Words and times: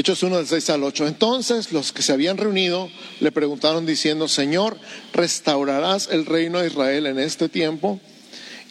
Hechos 0.00 0.22
1 0.22 0.38
del 0.38 0.46
6 0.46 0.70
al 0.70 0.82
8. 0.82 1.06
Entonces 1.08 1.72
los 1.72 1.92
que 1.92 2.00
se 2.00 2.12
habían 2.12 2.38
reunido 2.38 2.88
le 3.20 3.32
preguntaron 3.32 3.84
diciendo, 3.84 4.28
Señor, 4.28 4.78
¿restaurarás 5.12 6.08
el 6.10 6.24
reino 6.24 6.58
de 6.58 6.68
Israel 6.68 7.04
en 7.04 7.18
este 7.18 7.50
tiempo? 7.50 8.00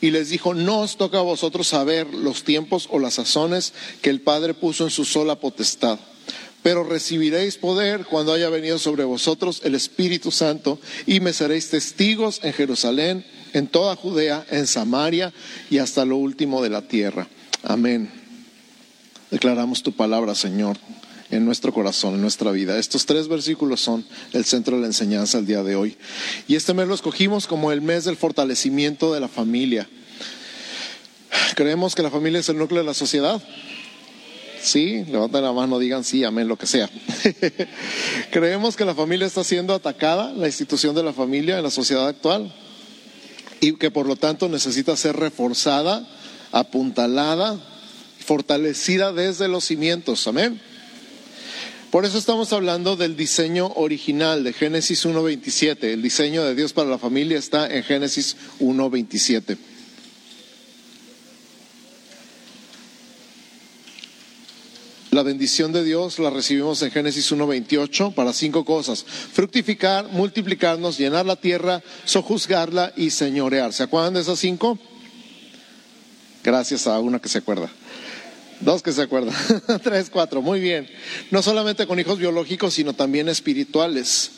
Y 0.01 0.09
les 0.09 0.29
dijo, 0.29 0.55
no 0.55 0.79
os 0.79 0.97
toca 0.97 1.19
a 1.19 1.21
vosotros 1.21 1.67
saber 1.67 2.11
los 2.11 2.43
tiempos 2.43 2.87
o 2.89 2.97
las 2.97 3.13
sazones 3.13 3.73
que 4.01 4.09
el 4.09 4.21
Padre 4.21 4.55
puso 4.55 4.85
en 4.85 4.89
su 4.89 5.05
sola 5.05 5.39
potestad. 5.39 5.99
Pero 6.63 6.83
recibiréis 6.83 7.57
poder 7.57 8.05
cuando 8.05 8.33
haya 8.33 8.49
venido 8.49 8.79
sobre 8.79 9.03
vosotros 9.03 9.61
el 9.63 9.75
Espíritu 9.75 10.31
Santo 10.31 10.79
y 11.05 11.19
me 11.19 11.33
seréis 11.33 11.69
testigos 11.69 12.39
en 12.41 12.53
Jerusalén, 12.53 13.23
en 13.53 13.67
toda 13.67 13.95
Judea, 13.95 14.47
en 14.49 14.65
Samaria 14.65 15.31
y 15.69 15.77
hasta 15.77 16.05
lo 16.05 16.17
último 16.17 16.63
de 16.63 16.69
la 16.71 16.87
tierra. 16.87 17.27
Amén. 17.61 18.09
Declaramos 19.29 19.83
tu 19.83 19.91
palabra, 19.91 20.33
Señor 20.33 20.79
en 21.31 21.45
nuestro 21.45 21.73
corazón, 21.73 22.15
en 22.15 22.21
nuestra 22.21 22.51
vida. 22.51 22.77
Estos 22.77 23.05
tres 23.05 23.27
versículos 23.27 23.81
son 23.81 24.05
el 24.33 24.45
centro 24.45 24.75
de 24.75 24.81
la 24.81 24.87
enseñanza 24.87 25.37
el 25.37 25.45
día 25.45 25.63
de 25.63 25.75
hoy. 25.75 25.97
Y 26.47 26.55
este 26.55 26.73
mes 26.73 26.87
lo 26.87 26.95
escogimos 26.95 27.47
como 27.47 27.71
el 27.71 27.81
mes 27.81 28.05
del 28.05 28.17
fortalecimiento 28.17 29.13
de 29.13 29.19
la 29.19 29.27
familia. 29.27 29.87
¿Creemos 31.55 31.95
que 31.95 32.03
la 32.03 32.09
familia 32.09 32.39
es 32.39 32.49
el 32.49 32.57
núcleo 32.57 32.81
de 32.81 32.87
la 32.87 32.93
sociedad? 32.93 33.41
Sí, 34.61 35.05
levanten 35.05 35.43
la 35.43 35.53
mano, 35.53 35.79
digan 35.79 36.03
sí, 36.03 36.23
amén, 36.23 36.47
lo 36.47 36.57
que 36.57 36.67
sea. 36.67 36.89
¿Creemos 38.31 38.75
que 38.75 38.85
la 38.85 38.95
familia 38.95 39.27
está 39.27 39.43
siendo 39.43 39.73
atacada, 39.73 40.33
la 40.33 40.47
institución 40.47 40.95
de 40.95 41.03
la 41.03 41.13
familia 41.13 41.57
en 41.57 41.63
la 41.63 41.71
sociedad 41.71 42.07
actual? 42.07 42.53
Y 43.61 43.73
que 43.73 43.91
por 43.91 44.05
lo 44.05 44.15
tanto 44.15 44.49
necesita 44.49 44.95
ser 44.95 45.15
reforzada, 45.15 46.07
apuntalada, 46.51 47.59
fortalecida 48.25 49.13
desde 49.13 49.47
los 49.47 49.65
cimientos. 49.65 50.27
Amén. 50.27 50.61
Por 51.91 52.05
eso 52.05 52.19
estamos 52.19 52.53
hablando 52.53 52.95
del 52.95 53.17
diseño 53.17 53.71
original 53.75 54.43
de 54.43 54.53
Génesis 54.53 55.07
1.27. 55.07 55.85
El 55.85 56.03
diseño 56.03 56.43
de 56.43 56.53
Dios 56.53 56.71
para 56.71 56.87
la 56.87 56.99
familia 56.99 57.39
está 57.39 57.67
en 57.67 57.83
Génesis 57.83 58.37
1.27. 58.59 59.57
La 65.09 65.23
bendición 65.23 65.73
de 65.73 65.83
Dios 65.83 66.19
la 66.19 66.29
recibimos 66.29 66.79
en 66.83 66.91
Génesis 66.91 67.31
1.28 67.31 68.13
para 68.13 68.33
cinco 68.33 68.63
cosas. 68.65 69.03
Fructificar, 69.03 70.09
multiplicarnos, 70.09 70.99
llenar 70.99 71.25
la 71.25 71.37
tierra, 71.37 71.81
sojuzgarla 72.05 72.93
y 72.95 73.09
señorear. 73.09 73.73
¿Se 73.73 73.81
acuerdan 73.81 74.13
de 74.13 74.21
esas 74.21 74.37
cinco? 74.37 74.77
Gracias 76.43 76.85
a 76.85 76.99
una 76.99 77.17
que 77.17 77.29
se 77.29 77.39
acuerda. 77.39 77.71
Dos 78.61 78.81
que 78.83 78.91
se 78.91 79.01
acuerdan. 79.01 79.33
Tres, 79.83 80.09
cuatro. 80.09 80.41
Muy 80.41 80.59
bien. 80.59 80.89
No 81.31 81.41
solamente 81.41 81.87
con 81.87 81.99
hijos 81.99 82.19
biológicos, 82.19 82.73
sino 82.73 82.93
también 82.93 83.29
espirituales. 83.29 84.31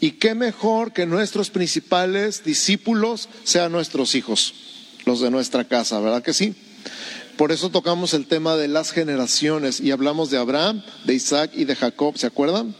Y 0.00 0.12
qué 0.12 0.34
mejor 0.34 0.92
que 0.92 1.06
nuestros 1.06 1.50
principales 1.50 2.44
discípulos 2.44 3.28
sean 3.44 3.72
nuestros 3.72 4.14
hijos, 4.14 4.52
los 5.06 5.20
de 5.20 5.30
nuestra 5.30 5.64
casa, 5.64 6.00
¿verdad 6.00 6.24
que 6.24 6.34
sí? 6.34 6.56
Por 7.36 7.52
eso 7.52 7.70
tocamos 7.70 8.12
el 8.12 8.26
tema 8.26 8.56
de 8.56 8.68
las 8.68 8.90
generaciones 8.90 9.80
y 9.80 9.92
hablamos 9.92 10.28
de 10.30 10.38
Abraham, 10.38 10.82
de 11.04 11.14
Isaac 11.14 11.52
y 11.54 11.64
de 11.66 11.76
Jacob, 11.76 12.18
¿se 12.18 12.26
acuerdan? 12.26 12.74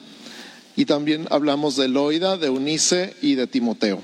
Y 0.75 0.85
también 0.85 1.27
hablamos 1.31 1.77
de 1.77 1.89
Loida, 1.89 2.37
de 2.37 2.51
Unice 2.51 3.15
y 3.23 3.37
de 3.37 3.47
Timoteo. 3.47 4.03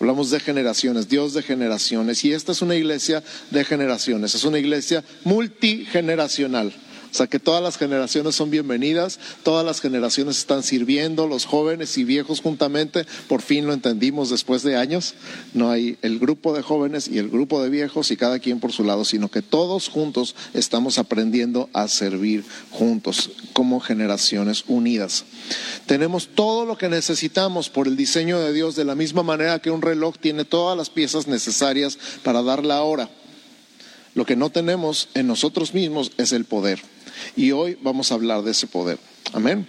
Hablamos 0.00 0.30
de 0.30 0.38
generaciones, 0.38 1.08
Dios 1.08 1.34
de 1.34 1.42
generaciones. 1.42 2.24
Y 2.24 2.32
esta 2.32 2.52
es 2.52 2.62
una 2.62 2.76
iglesia 2.76 3.22
de 3.50 3.64
generaciones, 3.64 4.34
es 4.34 4.44
una 4.44 4.58
iglesia 4.58 5.02
multigeneracional. 5.24 6.72
O 7.10 7.14
sea 7.14 7.26
que 7.26 7.38
todas 7.38 7.62
las 7.62 7.78
generaciones 7.78 8.34
son 8.34 8.50
bienvenidas, 8.50 9.18
todas 9.42 9.64
las 9.64 9.80
generaciones 9.80 10.38
están 10.38 10.62
sirviendo, 10.62 11.26
los 11.26 11.46
jóvenes 11.46 11.96
y 11.98 12.04
viejos 12.04 12.40
juntamente, 12.40 13.06
por 13.28 13.42
fin 13.42 13.66
lo 13.66 13.72
entendimos 13.72 14.30
después 14.30 14.62
de 14.62 14.76
años, 14.76 15.14
no 15.54 15.70
hay 15.70 15.98
el 16.02 16.18
grupo 16.18 16.54
de 16.54 16.62
jóvenes 16.62 17.08
y 17.08 17.18
el 17.18 17.28
grupo 17.28 17.62
de 17.62 17.70
viejos 17.70 18.10
y 18.10 18.16
cada 18.16 18.38
quien 18.38 18.60
por 18.60 18.72
su 18.72 18.84
lado, 18.84 19.04
sino 19.04 19.30
que 19.30 19.42
todos 19.42 19.88
juntos 19.88 20.34
estamos 20.54 20.98
aprendiendo 20.98 21.70
a 21.72 21.88
servir 21.88 22.44
juntos 22.70 23.30
como 23.52 23.80
generaciones 23.80 24.64
unidas. 24.68 25.24
Tenemos 25.86 26.28
todo 26.34 26.66
lo 26.66 26.76
que 26.76 26.88
necesitamos 26.88 27.70
por 27.70 27.88
el 27.88 27.96
diseño 27.96 28.38
de 28.40 28.52
Dios 28.52 28.76
de 28.76 28.84
la 28.84 28.94
misma 28.94 29.22
manera 29.22 29.58
que 29.60 29.70
un 29.70 29.82
reloj 29.82 30.16
tiene 30.18 30.44
todas 30.44 30.76
las 30.76 30.90
piezas 30.90 31.26
necesarias 31.26 31.98
para 32.22 32.42
dar 32.42 32.64
la 32.64 32.82
hora. 32.82 33.08
Lo 34.14 34.26
que 34.26 34.36
no 34.36 34.50
tenemos 34.50 35.08
en 35.14 35.26
nosotros 35.26 35.74
mismos 35.74 36.12
es 36.16 36.32
el 36.32 36.44
poder. 36.44 36.80
Y 37.36 37.52
hoy 37.52 37.78
vamos 37.82 38.10
a 38.10 38.14
hablar 38.14 38.42
de 38.42 38.52
ese 38.52 38.66
poder. 38.66 38.98
Amén. 39.32 39.66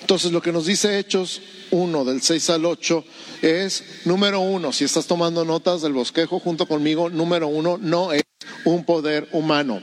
Entonces 0.00 0.32
lo 0.32 0.42
que 0.42 0.52
nos 0.52 0.66
dice 0.66 0.98
Hechos 0.98 1.40
1 1.70 2.04
del 2.04 2.22
6 2.22 2.50
al 2.50 2.64
8 2.64 3.04
es, 3.42 3.84
número 4.04 4.40
uno, 4.40 4.72
si 4.72 4.84
estás 4.84 5.06
tomando 5.06 5.44
notas 5.44 5.82
del 5.82 5.92
bosquejo 5.92 6.38
junto 6.38 6.66
conmigo, 6.66 7.10
número 7.10 7.48
uno, 7.48 7.78
no 7.80 8.12
es 8.12 8.22
un 8.64 8.84
poder 8.84 9.28
humano. 9.32 9.82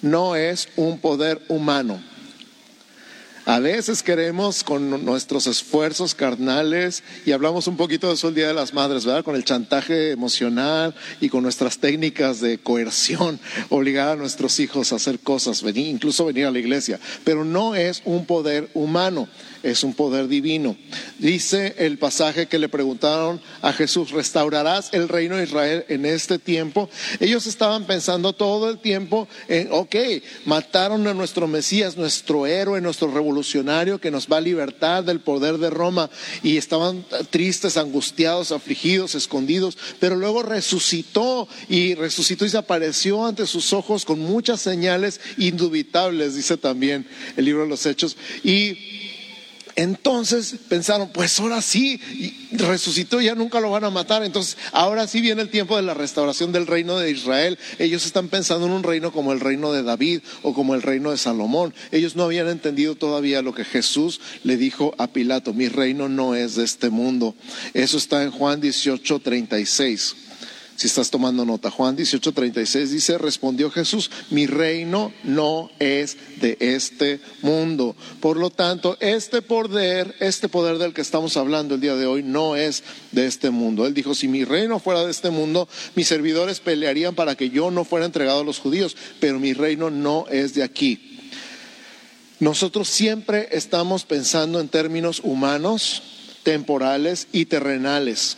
No 0.00 0.36
es 0.36 0.68
un 0.76 1.00
poder 1.00 1.42
humano. 1.48 2.00
A 3.48 3.60
veces 3.60 4.02
queremos 4.02 4.62
con 4.62 5.06
nuestros 5.06 5.46
esfuerzos 5.46 6.14
carnales, 6.14 7.02
y 7.24 7.32
hablamos 7.32 7.66
un 7.66 7.78
poquito 7.78 8.08
de 8.08 8.12
eso 8.12 8.28
el 8.28 8.34
Día 8.34 8.48
de 8.48 8.52
las 8.52 8.74
Madres, 8.74 9.06
¿verdad? 9.06 9.24
Con 9.24 9.36
el 9.36 9.44
chantaje 9.44 10.10
emocional 10.10 10.94
y 11.18 11.30
con 11.30 11.44
nuestras 11.44 11.78
técnicas 11.78 12.42
de 12.42 12.58
coerción, 12.58 13.40
obligar 13.70 14.10
a 14.10 14.16
nuestros 14.16 14.60
hijos 14.60 14.92
a 14.92 14.96
hacer 14.96 15.18
cosas, 15.20 15.64
incluso 15.74 16.26
venir 16.26 16.44
a 16.44 16.50
la 16.50 16.58
iglesia. 16.58 17.00
Pero 17.24 17.42
no 17.42 17.74
es 17.74 18.02
un 18.04 18.26
poder 18.26 18.68
humano 18.74 19.28
es 19.62 19.82
un 19.84 19.94
poder 19.94 20.28
divino. 20.28 20.76
Dice 21.18 21.74
el 21.78 21.98
pasaje 21.98 22.46
que 22.46 22.58
le 22.58 22.68
preguntaron 22.68 23.40
a 23.62 23.72
Jesús, 23.72 24.10
¿restaurarás 24.10 24.90
el 24.92 25.08
reino 25.08 25.36
de 25.36 25.44
Israel 25.44 25.84
en 25.88 26.06
este 26.06 26.38
tiempo? 26.38 26.88
Ellos 27.20 27.46
estaban 27.46 27.84
pensando 27.84 28.32
todo 28.32 28.70
el 28.70 28.78
tiempo 28.78 29.28
en, 29.48 29.68
ok, 29.70 29.96
mataron 30.44 31.06
a 31.06 31.14
nuestro 31.14 31.46
Mesías, 31.46 31.96
nuestro 31.96 32.46
héroe, 32.46 32.80
nuestro 32.80 33.10
revolucionario 33.10 34.00
que 34.00 34.10
nos 34.10 34.28
va 34.28 34.38
a 34.38 34.42
libertar 34.42 35.04
del 35.04 35.20
poder 35.20 35.58
de 35.58 35.70
Roma 35.70 36.10
y 36.42 36.56
estaban 36.56 37.04
tristes, 37.30 37.76
angustiados, 37.76 38.52
afligidos, 38.52 39.14
escondidos, 39.14 39.76
pero 40.00 40.16
luego 40.16 40.42
resucitó 40.42 41.48
y 41.68 41.94
resucitó 41.94 42.44
y 42.44 42.50
se 42.50 42.58
apareció 42.58 43.26
ante 43.26 43.46
sus 43.46 43.72
ojos 43.72 44.04
con 44.04 44.20
muchas 44.20 44.60
señales 44.60 45.20
indubitables, 45.36 46.34
dice 46.34 46.56
también 46.56 47.06
el 47.36 47.44
libro 47.44 47.62
de 47.62 47.68
los 47.68 47.86
Hechos. 47.86 48.16
Y 48.42 48.97
entonces 49.78 50.56
pensaron, 50.68 51.10
pues 51.10 51.38
ahora 51.38 51.62
sí, 51.62 52.00
resucitó, 52.50 53.20
ya 53.20 53.36
nunca 53.36 53.60
lo 53.60 53.70
van 53.70 53.84
a 53.84 53.90
matar. 53.90 54.24
Entonces, 54.24 54.58
ahora 54.72 55.06
sí 55.06 55.20
viene 55.20 55.40
el 55.40 55.50
tiempo 55.50 55.76
de 55.76 55.82
la 55.82 55.94
restauración 55.94 56.50
del 56.50 56.66
reino 56.66 56.98
de 56.98 57.12
Israel. 57.12 57.60
Ellos 57.78 58.04
están 58.04 58.26
pensando 58.26 58.66
en 58.66 58.72
un 58.72 58.82
reino 58.82 59.12
como 59.12 59.32
el 59.32 59.38
reino 59.38 59.72
de 59.72 59.84
David 59.84 60.22
o 60.42 60.52
como 60.52 60.74
el 60.74 60.82
reino 60.82 61.12
de 61.12 61.16
Salomón. 61.16 61.74
Ellos 61.92 62.16
no 62.16 62.24
habían 62.24 62.48
entendido 62.48 62.96
todavía 62.96 63.40
lo 63.40 63.54
que 63.54 63.64
Jesús 63.64 64.20
le 64.42 64.56
dijo 64.56 64.96
a 64.98 65.06
Pilato, 65.06 65.54
mi 65.54 65.68
reino 65.68 66.08
no 66.08 66.34
es 66.34 66.56
de 66.56 66.64
este 66.64 66.90
mundo. 66.90 67.36
Eso 67.72 67.98
está 67.98 68.24
en 68.24 68.32
Juan 68.32 68.60
18, 68.60 69.20
36 69.20 70.16
si 70.78 70.86
estás 70.86 71.10
tomando 71.10 71.44
nota. 71.44 71.72
Juan 71.72 71.96
18:36 71.96 72.86
dice, 72.86 73.18
respondió 73.18 73.68
Jesús, 73.68 74.12
mi 74.30 74.46
reino 74.46 75.12
no 75.24 75.72
es 75.80 76.16
de 76.40 76.56
este 76.60 77.20
mundo. 77.42 77.96
Por 78.20 78.36
lo 78.36 78.50
tanto, 78.50 78.96
este 79.00 79.42
poder, 79.42 80.14
este 80.20 80.48
poder 80.48 80.78
del 80.78 80.94
que 80.94 81.00
estamos 81.00 81.36
hablando 81.36 81.74
el 81.74 81.80
día 81.80 81.96
de 81.96 82.06
hoy, 82.06 82.22
no 82.22 82.54
es 82.54 82.84
de 83.10 83.26
este 83.26 83.50
mundo. 83.50 83.88
Él 83.88 83.94
dijo, 83.94 84.14
si 84.14 84.28
mi 84.28 84.44
reino 84.44 84.78
fuera 84.78 85.04
de 85.04 85.10
este 85.10 85.30
mundo, 85.30 85.68
mis 85.96 86.06
servidores 86.06 86.60
pelearían 86.60 87.16
para 87.16 87.34
que 87.34 87.50
yo 87.50 87.72
no 87.72 87.84
fuera 87.84 88.06
entregado 88.06 88.42
a 88.42 88.44
los 88.44 88.60
judíos, 88.60 88.96
pero 89.18 89.40
mi 89.40 89.54
reino 89.54 89.90
no 89.90 90.26
es 90.30 90.54
de 90.54 90.62
aquí. 90.62 91.18
Nosotros 92.38 92.86
siempre 92.86 93.48
estamos 93.50 94.04
pensando 94.04 94.60
en 94.60 94.68
términos 94.68 95.22
humanos, 95.24 96.04
temporales 96.44 97.26
y 97.32 97.46
terrenales 97.46 98.36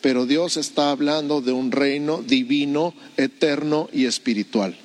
pero 0.00 0.26
Dios 0.26 0.56
está 0.56 0.90
hablando 0.90 1.40
de 1.40 1.52
un 1.52 1.72
reino 1.72 2.22
divino, 2.22 2.94
eterno 3.16 3.88
y 3.92 4.06
espiritual. 4.06 4.76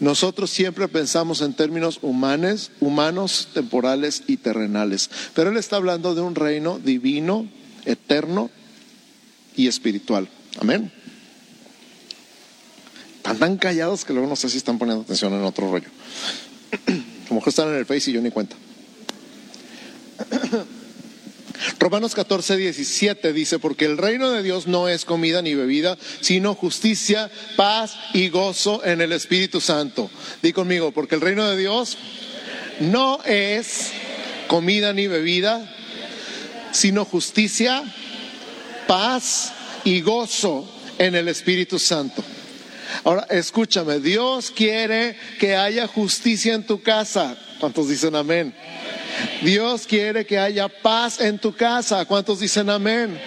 Nosotros 0.00 0.50
siempre 0.50 0.86
pensamos 0.86 1.40
en 1.40 1.54
términos 1.54 1.98
humanos, 2.02 2.70
humanos, 2.78 3.48
temporales 3.52 4.22
y 4.26 4.36
terrenales, 4.36 5.10
pero 5.34 5.50
Él 5.50 5.56
está 5.56 5.76
hablando 5.76 6.14
de 6.14 6.20
un 6.20 6.34
reino 6.34 6.78
divino, 6.78 7.48
eterno 7.84 8.50
y 9.56 9.66
espiritual. 9.66 10.28
Amén. 10.60 10.92
Están 13.16 13.38
tan 13.38 13.56
callados 13.56 14.04
que 14.04 14.12
luego 14.12 14.28
no 14.28 14.36
sé 14.36 14.48
si 14.48 14.56
están 14.56 14.78
poniendo 14.78 15.02
atención 15.02 15.32
en 15.34 15.42
otro 15.42 15.70
rollo. 15.70 15.88
Como 17.28 17.42
que 17.42 17.50
están 17.50 17.68
en 17.68 17.74
el 17.74 17.84
Face 17.84 18.10
y 18.10 18.14
yo 18.14 18.22
ni 18.22 18.30
cuenta. 18.30 18.56
Romanos 21.78 22.14
14, 22.14 22.56
17 22.56 23.32
dice, 23.32 23.58
porque 23.60 23.84
el 23.84 23.98
reino 23.98 24.30
de 24.30 24.42
Dios 24.42 24.66
no 24.66 24.88
es 24.88 25.04
comida 25.04 25.42
ni 25.42 25.54
bebida, 25.54 25.96
sino 26.20 26.54
justicia, 26.54 27.30
paz 27.56 27.96
y 28.12 28.30
gozo 28.30 28.84
en 28.84 29.00
el 29.00 29.12
Espíritu 29.12 29.60
Santo. 29.60 30.10
Di 30.42 30.52
conmigo, 30.52 30.90
porque 30.90 31.14
el 31.14 31.20
reino 31.20 31.48
de 31.48 31.56
Dios 31.56 31.96
no 32.80 33.20
es 33.24 33.92
comida 34.48 34.92
ni 34.92 35.06
bebida, 35.06 35.72
sino 36.72 37.04
justicia, 37.04 37.84
paz 38.88 39.52
y 39.84 40.00
gozo 40.00 40.68
en 40.98 41.14
el 41.14 41.28
Espíritu 41.28 41.78
Santo. 41.78 42.24
Ahora, 43.04 43.26
escúchame, 43.30 44.00
Dios 44.00 44.50
quiere 44.50 45.16
que 45.38 45.54
haya 45.54 45.86
justicia 45.86 46.54
en 46.54 46.66
tu 46.66 46.82
casa. 46.82 47.36
¿Cuántos 47.60 47.88
dicen 47.88 48.16
amén? 48.16 48.54
Dios 49.42 49.86
quiere 49.86 50.26
que 50.26 50.38
haya 50.38 50.68
paz 50.68 51.20
en 51.20 51.38
tu 51.38 51.54
casa. 51.54 52.04
¿Cuántos 52.04 52.40
dicen 52.40 52.70
amén? 52.70 53.20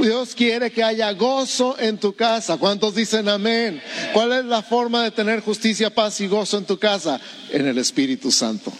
Dios 0.00 0.34
quiere 0.34 0.70
que 0.70 0.82
haya 0.82 1.12
gozo 1.12 1.76
en 1.78 1.98
tu 1.98 2.14
casa. 2.14 2.56
¿Cuántos 2.56 2.94
dicen 2.94 3.28
amén? 3.28 3.82
¿Cuál 4.12 4.32
es 4.32 4.44
la 4.44 4.62
forma 4.62 5.02
de 5.02 5.10
tener 5.10 5.40
justicia, 5.40 5.90
paz 5.90 6.20
y 6.20 6.26
gozo 6.26 6.58
en 6.58 6.64
tu 6.64 6.78
casa? 6.78 7.20
En 7.50 7.66
el 7.66 7.78
Espíritu 7.78 8.30
Santo 8.30 8.72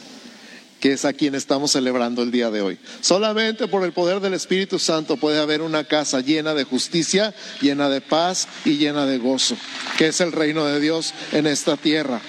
que 0.84 0.92
es 0.92 1.06
a 1.06 1.14
quien 1.14 1.34
estamos 1.34 1.70
celebrando 1.70 2.22
el 2.22 2.30
día 2.30 2.50
de 2.50 2.60
hoy. 2.60 2.78
Solamente 3.00 3.68
por 3.68 3.84
el 3.84 3.94
poder 3.94 4.20
del 4.20 4.34
Espíritu 4.34 4.78
Santo 4.78 5.16
puede 5.16 5.40
haber 5.40 5.62
una 5.62 5.84
casa 5.84 6.20
llena 6.20 6.52
de 6.52 6.64
justicia, 6.64 7.34
llena 7.62 7.88
de 7.88 8.02
paz 8.02 8.48
y 8.66 8.76
llena 8.76 9.06
de 9.06 9.16
gozo, 9.16 9.56
que 9.96 10.08
es 10.08 10.20
el 10.20 10.30
reino 10.30 10.66
de 10.66 10.80
Dios 10.80 11.14
en 11.32 11.46
esta 11.46 11.78
tierra. 11.78 12.20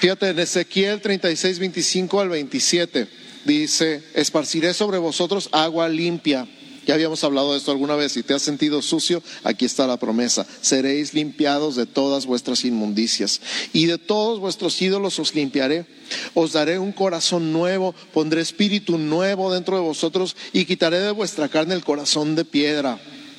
Fíjate, 0.00 0.28
en 0.28 0.38
Ezequiel 0.38 1.00
36, 1.00 1.58
25 1.58 2.20
al 2.20 2.28
27 2.28 3.08
dice, 3.44 4.02
esparciré 4.14 4.72
sobre 4.72 4.98
vosotros 4.98 5.48
agua 5.50 5.88
limpia. 5.88 6.46
Ya 6.86 6.94
habíamos 6.94 7.24
hablado 7.24 7.52
de 7.52 7.58
esto 7.58 7.72
alguna 7.72 7.96
vez. 7.96 8.12
Si 8.12 8.22
te 8.22 8.32
has 8.32 8.40
sentido 8.40 8.80
sucio, 8.80 9.22
aquí 9.42 9.64
está 9.64 9.88
la 9.88 9.98
promesa. 9.98 10.46
Seréis 10.62 11.14
limpiados 11.14 11.74
de 11.74 11.84
todas 11.84 12.26
vuestras 12.26 12.64
inmundicias. 12.64 13.40
Y 13.72 13.86
de 13.86 13.98
todos 13.98 14.38
vuestros 14.38 14.80
ídolos 14.80 15.18
os 15.18 15.34
limpiaré. 15.34 15.84
Os 16.32 16.52
daré 16.52 16.78
un 16.78 16.92
corazón 16.92 17.52
nuevo. 17.52 17.94
Pondré 18.14 18.40
espíritu 18.40 18.96
nuevo 18.96 19.52
dentro 19.52 19.76
de 19.76 19.82
vosotros. 19.82 20.34
Y 20.54 20.64
quitaré 20.64 21.00
de 21.00 21.10
vuestra 21.10 21.48
carne 21.50 21.74
el 21.74 21.84
corazón 21.84 22.36
de 22.36 22.46
piedra. 22.46 22.98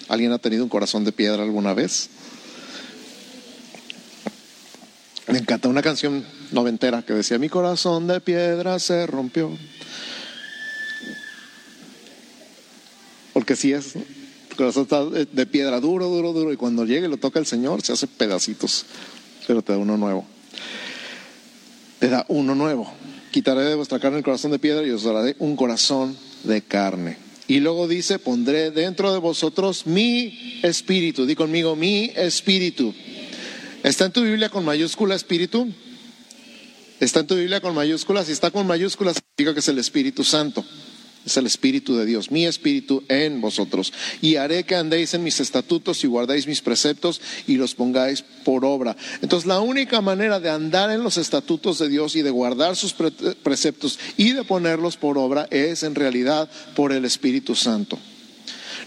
¿Alguien 0.09 0.31
ha 0.31 0.37
tenido 0.37 0.63
un 0.63 0.69
corazón 0.69 1.03
de 1.03 1.11
piedra 1.11 1.41
alguna 1.41 1.73
vez? 1.73 2.09
Me 5.27 5.39
encanta 5.39 5.69
una 5.69 5.81
canción 5.81 6.23
noventera 6.51 7.01
que 7.01 7.13
decía, 7.13 7.37
mi 7.37 7.49
corazón 7.49 8.07
de 8.07 8.21
piedra 8.21 8.79
se 8.79 9.05
rompió. 9.07 9.51
Porque 13.33 13.55
si 13.55 13.73
es, 13.73 13.95
el 13.95 14.55
corazón 14.55 14.83
está 14.83 15.05
de 15.05 15.45
piedra 15.45 15.79
duro, 15.79 16.07
duro, 16.07 16.33
duro, 16.33 16.51
y 16.51 16.57
cuando 16.57 16.85
llegue 16.85 17.07
y 17.07 17.09
lo 17.09 17.17
toca 17.17 17.39
el 17.39 17.45
Señor 17.45 17.81
se 17.81 17.93
hace 17.93 18.07
pedacitos, 18.07 18.85
pero 19.47 19.61
te 19.61 19.73
da 19.73 19.77
uno 19.77 19.97
nuevo. 19.97 20.25
Te 21.99 22.09
da 22.09 22.25
uno 22.29 22.55
nuevo. 22.55 22.91
Quitaré 23.31 23.61
de 23.61 23.75
vuestra 23.75 23.99
carne 23.99 24.17
el 24.17 24.23
corazón 24.23 24.51
de 24.51 24.59
piedra 24.59 24.85
y 24.85 24.89
os 24.89 25.03
daré 25.03 25.35
un 25.39 25.55
corazón 25.55 26.17
de 26.43 26.61
carne. 26.61 27.17
Y 27.47 27.59
luego 27.59 27.87
dice, 27.87 28.19
pondré 28.19 28.71
dentro 28.71 29.11
de 29.11 29.19
vosotros 29.19 29.87
mi 29.87 30.59
espíritu. 30.61 31.25
Di 31.25 31.35
conmigo, 31.35 31.75
mi 31.75 32.11
espíritu. 32.15 32.93
¿Está 33.83 34.05
en 34.05 34.11
tu 34.11 34.21
Biblia 34.21 34.49
con 34.49 34.65
mayúscula 34.65 35.15
espíritu? 35.15 35.67
Está 36.99 37.21
en 37.21 37.27
tu 37.27 37.35
Biblia 37.35 37.61
con 37.61 37.73
mayúsculas. 37.73 38.25
Si 38.25 38.33
está 38.33 38.51
con 38.51 38.67
mayúsculas, 38.67 39.15
significa 39.15 39.53
que 39.53 39.61
es 39.61 39.67
el 39.69 39.79
Espíritu 39.79 40.23
Santo. 40.23 40.65
Es 41.25 41.37
el 41.37 41.45
Espíritu 41.45 41.95
de 41.95 42.05
Dios, 42.05 42.31
mi 42.31 42.45
Espíritu 42.45 43.03
en 43.07 43.39
vosotros. 43.39 43.93
Y 44.21 44.35
haré 44.35 44.63
que 44.63 44.75
andéis 44.75 45.13
en 45.13 45.23
mis 45.23 45.39
estatutos 45.39 46.03
y 46.03 46.07
guardéis 46.07 46.47
mis 46.47 46.61
preceptos 46.61 47.21
y 47.45 47.55
los 47.55 47.75
pongáis 47.75 48.23
por 48.43 48.65
obra. 48.65 48.95
Entonces, 49.21 49.45
la 49.47 49.59
única 49.59 50.01
manera 50.01 50.39
de 50.39 50.49
andar 50.49 50.91
en 50.91 51.03
los 51.03 51.17
estatutos 51.17 51.77
de 51.79 51.89
Dios 51.89 52.15
y 52.15 52.21
de 52.21 52.31
guardar 52.31 52.75
sus 52.75 52.93
preceptos 52.93 53.99
y 54.17 54.31
de 54.31 54.43
ponerlos 54.43 54.97
por 54.97 55.17
obra 55.17 55.47
es 55.51 55.83
en 55.83 55.95
realidad 55.95 56.49
por 56.75 56.91
el 56.91 57.05
Espíritu 57.05 57.55
Santo. 57.55 57.99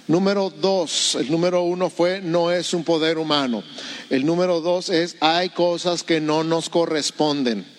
Número 0.08 0.50
dos, 0.50 1.15
el 1.15 1.31
número 1.31 1.62
uno 1.62 1.88
fue 1.88 2.20
no 2.20 2.50
es 2.50 2.75
un 2.75 2.82
poder 2.82 3.19
humano. 3.19 3.62
El 4.11 4.26
número 4.26 4.61
dos 4.61 4.88
es 4.88 5.17
hay 5.20 5.50
cosas 5.50 6.03
que 6.03 6.20
no 6.20 6.44
nos 6.44 6.69
corresponden. 6.69 7.71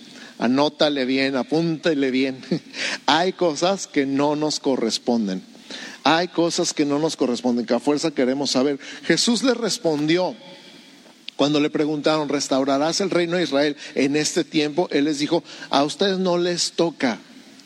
Anótale 0.44 1.06
bien, 1.06 1.38
apúntale 1.38 2.12
bien. 2.12 2.44
hay 3.06 3.32
cosas 3.32 3.88
que 3.88 4.06
no 4.06 4.36
nos 4.36 4.60
corresponden. 4.60 5.42
Hay 6.04 6.28
cosas 6.28 6.74
que 6.74 6.84
no 6.84 7.00
nos 7.00 7.16
corresponden, 7.16 7.66
que 7.66 7.74
a 7.74 7.80
fuerza 7.80 8.12
queremos 8.12 8.52
saber. 8.52 8.78
Jesús 9.06 9.42
le 9.42 9.54
respondió 9.54 10.36
cuando 11.38 11.62
le 11.62 11.70
preguntaron, 11.70 12.28
¿restaurarás 12.28 13.00
el 13.00 13.10
reino 13.10 13.38
de 13.38 13.44
Israel 13.44 13.78
en 13.96 14.18
este 14.18 14.44
tiempo? 14.44 14.90
Él 14.92 15.06
les 15.06 15.20
dijo, 15.20 15.46
a 15.70 15.86
ustedes 15.86 16.20
no 16.20 16.38
les 16.38 16.74
toca 16.74 17.20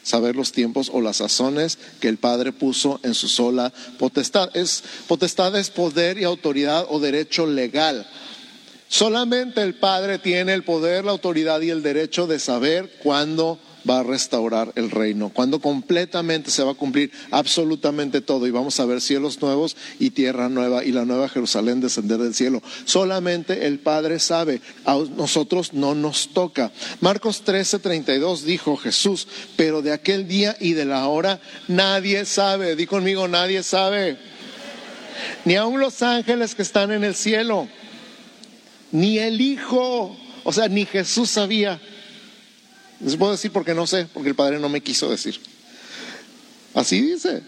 saber 0.04 0.36
los 0.36 0.52
tiempos 0.52 0.92
o 0.94 1.02
las 1.02 1.18
sazones 1.18 1.80
que 2.00 2.10
el 2.10 2.18
Padre 2.18 2.52
puso 2.52 3.00
en 3.02 3.16
su 3.16 3.28
sola 3.28 3.74
potestad. 3.98 4.56
Es, 4.56 4.84
potestad 5.08 5.58
es 5.58 5.72
poder 5.72 6.20
y 6.20 6.26
autoridad 6.26 6.86
o 6.90 7.00
derecho 7.00 7.48
legal. 7.48 8.08
Solamente 8.88 9.62
el 9.62 9.76
Padre 9.76 10.18
tiene 10.18 10.54
el 10.54 10.64
poder, 10.64 11.06
la 11.06 11.12
autoridad 11.12 11.62
y 11.62 11.70
el 11.70 11.84
derecho 11.84 12.28
de 12.28 12.40
saber 12.40 12.92
cuándo 13.04 13.60
va 13.88 14.00
a 14.00 14.04
restaurar 14.04 14.72
el 14.76 14.92
reino, 14.92 15.30
cuando 15.34 15.60
completamente 15.60 16.52
se 16.52 16.64
va 16.64 16.72
a 16.72 16.76
cumplir 16.76 17.12
absolutamente 17.32 18.22
todo. 18.22 18.48
Y 18.48 18.52
vamos 18.52 18.80
a 18.80 18.86
ver 18.86 19.02
cielos 19.02 19.42
nuevos 19.42 19.76
y 20.00 20.12
tierra 20.12 20.50
nueva 20.50 20.84
y 20.84 20.92
la 20.92 21.06
nueva 21.06 21.30
Jerusalén 21.30 21.80
descender 21.80 22.18
del 22.18 22.34
cielo. 22.34 22.62
Solamente 22.86 23.68
el 23.68 23.80
Padre 23.80 24.20
sabe, 24.20 24.62
a 24.86 24.98
nosotros 25.16 25.74
no 25.74 25.96
nos 25.96 26.30
toca. 26.34 26.72
Marcos 27.02 27.44
13:32 27.46 28.42
dijo 28.42 28.78
Jesús, 28.78 29.28
pero 29.56 29.82
de 29.82 29.94
aquel 29.94 30.28
día 30.28 30.56
y 30.60 30.74
de 30.74 30.86
la 30.86 31.08
hora 31.08 31.40
nadie 31.68 32.26
sabe, 32.26 32.76
di 32.76 32.86
conmigo, 32.86 33.28
nadie 33.28 33.64
sabe, 33.64 34.18
ni 35.46 35.56
aun 35.56 35.80
los 35.80 36.02
ángeles 36.02 36.56
que 36.56 36.62
están 36.62 36.92
en 36.92 37.04
el 37.04 37.16
cielo, 37.16 37.68
ni 38.98 39.20
el 39.20 39.40
Hijo, 39.40 40.16
o 40.44 40.54
sea, 40.54 40.68
ni 40.68 40.86
Jesús 40.86 41.30
sabía 41.30 41.80
les 43.00 43.16
puedo 43.16 43.32
decir 43.32 43.52
porque 43.52 43.74
no 43.74 43.86
sé, 43.86 44.08
porque 44.14 44.30
el 44.30 44.36
Padre 44.36 44.60
no 44.60 44.70
me 44.70 44.82
quiso 44.82 45.10
decir. 45.10 45.40
Así 46.74 47.02
dice. 47.02 47.44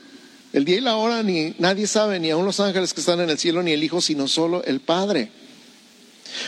El 0.51 0.65
día 0.65 0.77
y 0.77 0.81
la 0.81 0.95
hora 0.95 1.21
ni 1.21 1.53
nadie 1.59 1.85
sabe, 1.85 2.19
ni 2.19 2.31
aun 2.31 2.45
los 2.45 2.59
ángeles 2.59 2.93
que 2.93 3.01
están 3.01 3.19
en 3.19 3.29
el 3.29 3.37
cielo, 3.37 3.61
ni 3.61 3.71
el 3.71 3.83
Hijo, 3.83 4.01
sino 4.01 4.27
solo 4.27 4.63
el 4.63 4.79
Padre. 4.79 5.31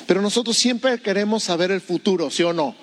Pero 0.08 0.22
nosotros 0.22 0.58
siempre 0.58 1.00
queremos 1.00 1.44
saber 1.44 1.72
el 1.72 1.82
futuro, 1.82 2.32
¿sí 2.32 2.44
o 2.44 2.54
no? 2.54 2.76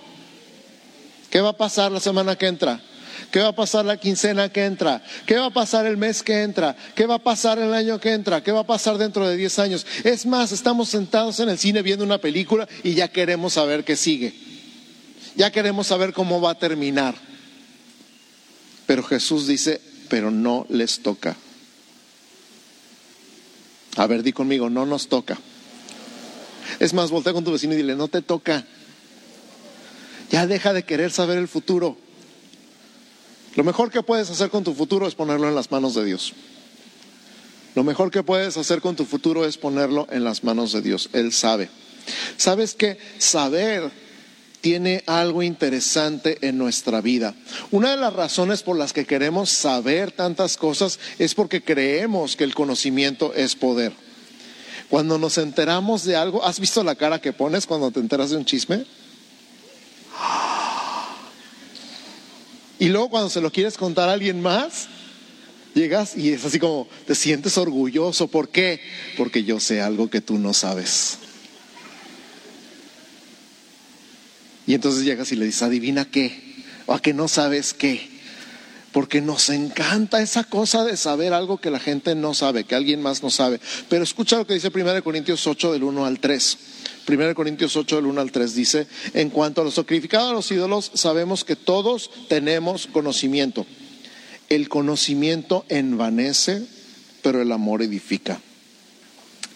¿Qué 1.31 1.41
va 1.41 1.51
a 1.51 1.57
pasar 1.57 1.91
la 1.91 2.01
semana 2.01 2.37
que 2.37 2.47
entra? 2.47 2.81
¿Qué 3.31 3.41
va 3.41 3.49
a 3.49 3.55
pasar 3.55 3.85
la 3.85 3.99
quincena 3.99 4.49
que 4.49 4.65
entra? 4.65 5.03
¿Qué 5.27 5.37
va 5.37 5.47
a 5.47 5.51
pasar 5.51 5.85
el 5.85 5.99
mes 5.99 6.23
que 6.23 6.43
entra? 6.43 6.75
¿Qué 6.95 7.05
va 7.07 7.17
a 7.17 7.23
pasar 7.23 7.59
el 7.59 7.75
año 7.75 8.01
que 8.01 8.13
entra? 8.13 8.43
¿Qué 8.43 8.53
va 8.53 8.61
a 8.61 8.67
pasar 8.67 8.97
dentro 8.97 9.29
de 9.29 9.37
10 9.37 9.59
años? 9.59 9.87
Es 10.03 10.25
más, 10.25 10.51
estamos 10.53 10.89
sentados 10.89 11.39
en 11.41 11.51
el 11.51 11.59
cine 11.59 11.83
viendo 11.83 12.05
una 12.05 12.19
película 12.19 12.67
y 12.83 12.95
ya 12.95 13.09
queremos 13.09 13.55
saber 13.55 13.85
qué 13.85 13.97
sigue. 13.97 14.33
Ya 15.37 15.53
queremos 15.53 15.87
saber 15.87 16.15
cómo 16.15 16.41
va 16.41 16.53
a 16.53 16.59
terminar. 16.59 17.15
Pero 18.87 19.03
Jesús 19.03 19.47
dice, 19.47 19.83
pero 20.09 20.31
no 20.31 20.67
les 20.71 21.03
toca. 21.03 21.37
A 23.97 24.07
ver, 24.07 24.23
di 24.23 24.33
conmigo, 24.33 24.71
no 24.71 24.87
nos 24.87 25.09
toca. 25.09 25.39
Es 26.81 26.95
más, 26.95 27.11
voltea 27.11 27.35
con 27.35 27.45
tu 27.45 27.53
vecino 27.53 27.75
y 27.75 27.77
dile, 27.77 27.95
no 27.95 28.09
te 28.09 28.23
toca. 28.23 28.65
Ya 30.31 30.47
deja 30.47 30.73
de 30.73 30.85
querer 30.85 31.11
saber 31.11 31.37
el 31.37 31.49
futuro. 31.49 31.99
Lo 33.59 33.65
mejor 33.65 33.91
que 33.91 34.05
puedes 34.05 34.31
hacer 34.31 34.51
con 34.51 34.63
tu 34.63 34.73
futuro 34.73 35.09
es 35.09 35.17
ponerlo 35.17 35.49
en 35.49 35.57
las 35.57 35.69
manos 35.73 35.97
de 35.97 36.05
Dios. 36.05 36.33
Lo 37.75 37.83
mejor 37.83 38.13
que 38.13 38.23
puedes 38.23 38.57
hacer 38.57 38.81
con 38.81 38.95
tu 38.95 39.05
futuro 39.05 39.45
es 39.45 39.59
ponerlo 39.59 40.07
en 40.13 40.23
las 40.23 40.45
manos 40.45 40.71
de 40.71 40.81
Dios. 40.81 41.11
Él 41.13 41.33
sabe. 41.33 41.69
¿Sabes 42.37 42.77
que 42.77 42.99
Saber 43.19 43.91
tiene 44.61 45.03
algo 45.07 45.43
interesante 45.43 46.39
en 46.43 46.57
nuestra 46.57 47.01
vida. 47.01 47.35
Una 47.73 47.91
de 47.91 47.97
las 47.97 48.13
razones 48.13 48.63
por 48.63 48.77
las 48.77 48.93
que 48.93 49.07
queremos 49.07 49.51
saber 49.51 50.13
tantas 50.13 50.57
cosas 50.57 51.01
es 51.19 51.35
porque 51.35 51.61
creemos 51.61 52.37
que 52.37 52.45
el 52.45 52.55
conocimiento 52.55 53.35
es 53.35 53.57
poder. 53.57 53.93
Cuando 54.89 55.19
nos 55.19 55.37
enteramos 55.37 56.05
de 56.05 56.15
algo, 56.15 56.45
¿has 56.45 56.61
visto 56.61 56.85
la 56.85 56.95
cara 56.95 57.21
que 57.21 57.33
pones 57.33 57.67
cuando 57.67 57.91
te 57.91 57.99
enteras 57.99 58.31
de 58.31 58.37
un 58.37 58.45
chisme? 58.45 58.87
Y 62.79 62.89
luego 62.89 63.11
cuando 63.11 63.29
se 63.31 63.41
lo 63.41 63.51
quieres 63.51 63.77
contar 63.77 64.09
a 64.09 64.13
alguien 64.13 64.41
más, 64.41 64.89
llegas 65.75 66.17
y 66.17 66.33
es 66.33 66.45
así 66.45 66.59
como 66.59 66.89
te 67.07 67.15
sientes 67.15 67.59
orgulloso. 67.59 68.29
¿Por 68.29 68.49
qué? 68.49 68.81
Porque 69.17 69.45
yo 69.45 69.61
sé 69.61 69.81
algo 69.81 70.11
que 70.11 70.21
tú 70.21 70.39
no 70.39 70.55
sabes. 70.55 71.19
Y 74.67 74.75
entonces 74.75 75.05
llegas 75.05 75.33
y 75.33 75.37
le 75.37 75.47
dices, 75.47 75.63
adivina 75.63 76.05
qué, 76.05 76.63
o 76.87 76.93
a 76.93 77.01
que 77.01 77.15
no 77.15 77.27
sabes 77.27 77.73
qué. 77.73 78.19
porque 78.93 79.21
nos 79.21 79.51
encanta 79.51 80.21
esa 80.23 80.45
cosa 80.45 80.85
de 80.85 80.97
saber 80.97 81.33
algo 81.33 81.59
que 81.59 81.71
la 81.71 81.79
gente 81.79 82.15
no 82.15 82.35
sabe, 82.35 82.65
que 82.65 82.75
alguien 82.75 83.03
más 83.03 83.23
no 83.23 83.31
sabe. 83.31 83.61
Pero 83.89 84.03
escucha 84.03 84.37
lo 84.37 84.47
que 84.47 84.55
dice 84.55 84.73
1 84.75 85.05
Corintios 85.05 85.47
8 85.47 85.73
del 85.73 85.85
1 85.85 86.05
al 86.05 86.19
3. 86.19 86.59
1 87.09 87.35
Corintios 87.35 87.75
8 87.77 87.97
del 87.97 88.07
1 88.07 88.21
al 88.21 88.33
3 88.33 88.55
dice, 88.55 88.87
en 89.15 89.31
cuanto 89.31 89.63
a 89.63 89.65
los 89.65 89.75
sacrificados 89.75 90.31
a 90.31 90.35
los 90.35 90.51
ídolos, 90.51 90.91
sabemos 90.95 91.45
que 91.45 91.57
todos 91.57 92.11
tenemos 92.29 92.87
conocimiento. 92.87 93.67
El 94.49 94.69
conocimiento 94.69 95.65
envanece, 95.69 96.63
pero 97.23 97.41
el 97.41 97.51
amor 97.53 97.83
edifica. 97.83 98.41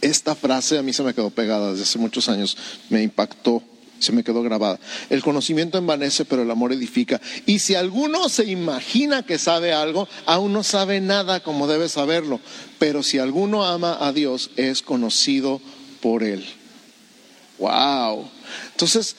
Esta 0.00 0.34
frase 0.34 0.78
a 0.78 0.82
mí 0.82 0.92
se 0.92 1.02
me 1.02 1.14
quedó 1.14 1.30
pegada 1.30 1.70
desde 1.70 1.84
hace 1.84 1.98
muchos 1.98 2.28
años, 2.28 2.56
me 2.88 3.02
impactó, 3.02 3.62
se 3.98 4.12
me 4.12 4.24
quedó 4.24 4.42
grabada. 4.42 4.80
El 5.10 5.22
conocimiento 5.22 5.78
envanece, 5.78 6.24
pero 6.24 6.42
el 6.42 6.50
amor 6.50 6.72
edifica. 6.72 7.20
Y 7.46 7.60
si 7.60 7.74
alguno 7.74 8.28
se 8.28 8.44
imagina 8.44 9.24
que 9.24 9.38
sabe 9.38 9.72
algo, 9.72 10.08
aún 10.26 10.52
no 10.52 10.64
sabe 10.64 11.00
nada 11.00 11.42
como 11.42 11.68
debe 11.68 11.88
saberlo. 11.88 12.40
Pero 12.78 13.02
si 13.02 13.18
alguno 13.18 13.64
ama 13.64 13.96
a 14.00 14.12
Dios, 14.12 14.50
es 14.56 14.82
conocido 14.82 15.60
por 16.00 16.24
él. 16.24 16.44
Wow. 17.62 18.28
Entonces, 18.72 19.14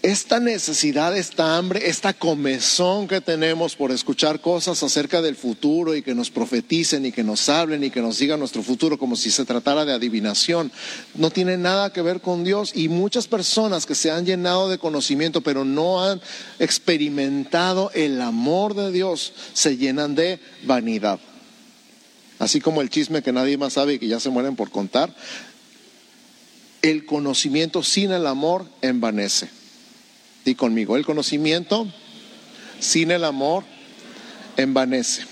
esta 0.00 0.38
necesidad, 0.38 1.16
esta 1.16 1.56
hambre, 1.56 1.88
esta 1.88 2.12
comezón 2.12 3.08
que 3.08 3.20
tenemos 3.20 3.74
por 3.74 3.90
escuchar 3.90 4.40
cosas 4.40 4.80
acerca 4.84 5.20
del 5.20 5.34
futuro 5.34 5.96
y 5.96 6.02
que 6.02 6.14
nos 6.14 6.30
profeticen 6.30 7.04
y 7.04 7.10
que 7.10 7.24
nos 7.24 7.48
hablen 7.48 7.82
y 7.82 7.90
que 7.90 8.00
nos 8.00 8.20
digan 8.20 8.38
nuestro 8.38 8.62
futuro 8.62 8.96
como 8.96 9.16
si 9.16 9.32
se 9.32 9.44
tratara 9.44 9.84
de 9.84 9.92
adivinación, 9.92 10.70
no 11.16 11.30
tiene 11.30 11.56
nada 11.56 11.92
que 11.92 12.00
ver 12.00 12.20
con 12.20 12.44
Dios 12.44 12.70
y 12.76 12.88
muchas 12.88 13.26
personas 13.26 13.86
que 13.86 13.96
se 13.96 14.12
han 14.12 14.24
llenado 14.24 14.68
de 14.68 14.78
conocimiento 14.78 15.40
pero 15.40 15.64
no 15.64 16.04
han 16.04 16.20
experimentado 16.60 17.90
el 17.92 18.20
amor 18.20 18.74
de 18.74 18.92
Dios 18.92 19.32
se 19.52 19.76
llenan 19.76 20.14
de 20.14 20.38
vanidad. 20.62 21.18
Así 22.38 22.60
como 22.60 22.82
el 22.82 22.90
chisme 22.90 23.22
que 23.22 23.32
nadie 23.32 23.58
más 23.58 23.72
sabe 23.72 23.94
y 23.94 23.98
que 23.98 24.06
ya 24.06 24.20
se 24.20 24.30
mueren 24.30 24.54
por 24.54 24.70
contar, 24.70 25.12
el 26.90 27.04
conocimiento 27.04 27.82
sin 27.82 28.12
el 28.12 28.26
amor 28.26 28.66
envanece. 28.82 29.48
Y 30.44 30.54
conmigo, 30.54 30.96
el 30.96 31.04
conocimiento 31.04 31.86
sin 32.78 33.10
el 33.10 33.24
amor 33.24 33.64
envanece. 34.56 35.22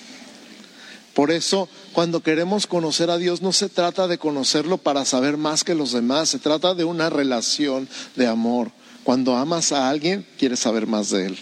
Por 1.15 1.31
eso, 1.31 1.69
cuando 1.93 2.21
queremos 2.21 2.67
conocer 2.67 3.09
a 3.11 3.19
Dios, 3.19 3.41
no 3.41 3.53
se 3.53 3.69
trata 3.69 4.09
de 4.09 4.19
conocerlo 4.19 4.79
para 4.79 5.05
saber 5.05 5.37
más 5.37 5.63
que 5.63 5.77
los 5.77 5.93
demás, 5.93 6.29
se 6.29 6.41
trata 6.41 6.75
de 6.75 6.85
una 6.85 7.09
relación 7.09 7.89
de 8.17 8.27
amor. 8.27 8.73
Cuando 9.05 9.37
amas 9.37 9.71
a 9.71 9.89
alguien, 9.89 10.27
quieres 10.39 10.61
saber 10.61 10.89
más 10.89 11.11
de 11.11 11.27
él. 11.27 11.39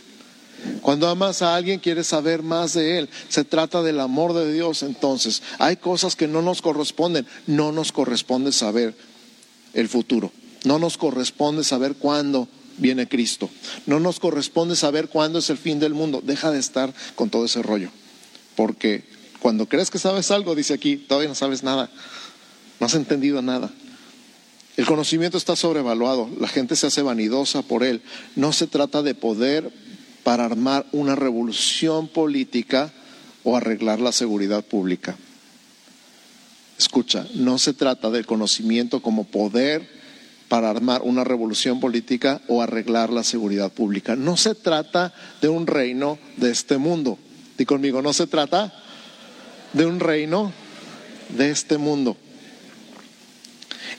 Cuando 0.82 1.08
amas 1.08 1.40
a 1.42 1.56
alguien, 1.56 1.80
quieres 1.80 2.08
saber 2.08 2.42
más 2.42 2.74
de 2.74 2.98
él. 2.98 3.08
Se 3.28 3.44
trata 3.44 3.82
del 3.82 3.98
amor 3.98 4.34
de 4.34 4.52
Dios. 4.52 4.82
Entonces, 4.82 5.42
hay 5.58 5.76
cosas 5.76 6.16
que 6.16 6.28
no 6.28 6.42
nos 6.42 6.60
corresponden. 6.60 7.26
No 7.46 7.72
nos 7.72 7.92
corresponde 7.92 8.52
saber 8.52 8.94
el 9.74 9.88
futuro. 9.88 10.32
No 10.64 10.78
nos 10.78 10.96
corresponde 10.96 11.64
saber 11.64 11.94
cuándo 11.94 12.48
viene 12.78 13.08
Cristo. 13.08 13.50
No 13.86 14.00
nos 14.00 14.20
corresponde 14.20 14.76
saber 14.76 15.08
cuándo 15.08 15.38
es 15.38 15.50
el 15.50 15.58
fin 15.58 15.80
del 15.80 15.94
mundo. 15.94 16.22
Deja 16.24 16.50
de 16.50 16.58
estar 16.58 16.92
con 17.14 17.30
todo 17.30 17.44
ese 17.44 17.62
rollo. 17.62 17.90
Porque 18.56 19.04
cuando 19.40 19.66
crees 19.66 19.90
que 19.90 19.98
sabes 19.98 20.30
algo, 20.30 20.54
dice 20.54 20.74
aquí, 20.74 20.96
todavía 20.96 21.28
no 21.28 21.34
sabes 21.34 21.62
nada. 21.62 21.90
No 22.78 22.86
has 22.86 22.94
entendido 22.94 23.42
nada. 23.42 23.70
El 24.76 24.86
conocimiento 24.86 25.36
está 25.36 25.56
sobrevaluado. 25.56 26.30
La 26.38 26.48
gente 26.48 26.76
se 26.76 26.86
hace 26.86 27.02
vanidosa 27.02 27.62
por 27.62 27.82
él. 27.82 28.02
No 28.36 28.52
se 28.52 28.66
trata 28.66 29.02
de 29.02 29.14
poder 29.14 29.72
para 30.22 30.44
armar 30.44 30.86
una 30.92 31.14
revolución 31.14 32.08
política 32.08 32.92
o 33.44 33.56
arreglar 33.56 34.00
la 34.00 34.12
seguridad 34.12 34.64
pública. 34.64 35.16
Escucha, 36.82 37.24
no 37.34 37.58
se 37.58 37.74
trata 37.74 38.10
del 38.10 38.26
conocimiento 38.26 39.02
como 39.02 39.22
poder 39.22 39.88
para 40.48 40.68
armar 40.68 41.02
una 41.02 41.22
revolución 41.22 41.78
política 41.78 42.42
o 42.48 42.60
arreglar 42.60 43.10
la 43.10 43.22
seguridad 43.22 43.70
pública. 43.70 44.16
No 44.16 44.36
se 44.36 44.56
trata 44.56 45.14
de 45.40 45.48
un 45.48 45.68
reino 45.68 46.18
de 46.38 46.50
este 46.50 46.78
mundo. 46.78 47.20
Y 47.56 47.66
conmigo, 47.66 48.02
no 48.02 48.12
se 48.12 48.26
trata 48.26 48.74
de 49.72 49.86
un 49.86 50.00
reino 50.00 50.52
de 51.28 51.50
este 51.50 51.78
mundo. 51.78 52.16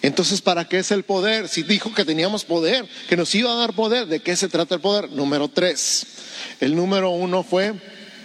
Entonces, 0.01 0.41
¿para 0.41 0.67
qué 0.67 0.79
es 0.79 0.91
el 0.91 1.03
poder? 1.03 1.47
Si 1.47 1.63
dijo 1.63 1.93
que 1.93 2.03
teníamos 2.03 2.43
poder, 2.43 2.85
que 3.07 3.15
nos 3.15 3.33
iba 3.33 3.49
a 3.53 3.55
dar 3.55 3.73
poder, 3.73 4.07
¿de 4.07 4.19
qué 4.19 4.35
se 4.35 4.49
trata 4.49 4.75
el 4.75 4.81
poder? 4.81 5.09
Número 5.09 5.47
tres. 5.47 6.05
El 6.59 6.75
número 6.75 7.11
uno 7.11 7.43
fue, 7.43 7.75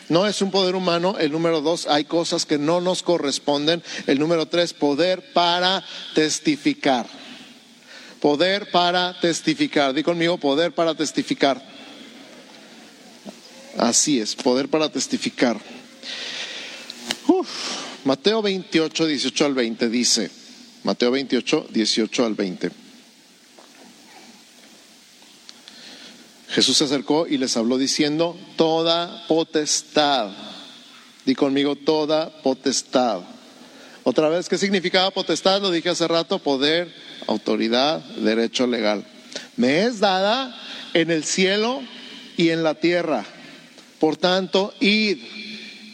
no 0.09 0.27
es 0.27 0.41
un 0.43 0.51
poder 0.51 0.75
humano. 0.75 1.17
El 1.19 1.33
número 1.33 1.61
dos, 1.61 1.87
hay 1.87 2.05
cosas 2.05 2.47
que 2.47 2.59
no 2.59 2.81
nos 2.81 3.03
corresponden. 3.03 3.83
El 4.07 4.19
número 4.19 4.47
tres, 4.47 4.73
poder 4.73 5.33
para 5.33 5.85
testificar. 6.15 7.07
Poder 8.21 8.71
para 8.71 9.19
testificar. 9.21 9.95
Di 9.95 10.03
conmigo, 10.03 10.39
poder 10.39 10.73
para 10.73 10.95
testificar. 10.95 11.63
Así 13.77 14.19
es, 14.19 14.35
poder 14.35 14.69
para 14.69 14.89
testificar. 14.89 15.59
Mateo 18.05 18.43
28, 18.43 19.07
18 19.07 19.45
al 19.45 19.55
20 19.55 19.89
dice, 19.89 20.31
Mateo 20.83 21.11
28, 21.11 21.67
18 21.71 22.25
al 22.25 22.35
20. 22.35 22.88
Jesús 26.59 26.79
se 26.79 26.85
acercó 26.87 27.29
y 27.29 27.39
les 27.39 27.57
habló 27.57 27.79
diciendo, 27.79 28.37
toda 28.57 29.29
potestad, 29.29 30.33
di 31.25 31.37
conmigo, 31.37 31.77
toda 31.77 32.43
potestad. 32.43 33.21
Otra 34.03 34.29
vez, 34.29 34.49
¿qué 34.49 34.59
significaba 34.59 35.13
potestad? 35.13 35.63
Lo 35.63 35.71
dije 35.71 35.91
hace 35.91 36.09
rato, 36.09 36.41
poder, 36.41 36.93
autoridad, 37.29 38.01
derecho 38.01 38.67
legal. 38.67 39.07
Me 39.55 39.85
es 39.85 40.01
dada 40.01 40.53
en 40.95 41.13
el 41.13 41.23
cielo 41.23 41.81
y 42.37 42.49
en 42.49 42.65
la 42.65 42.75
tierra. 42.75 43.25
Por 44.01 44.17
tanto, 44.17 44.75
id 44.81 45.19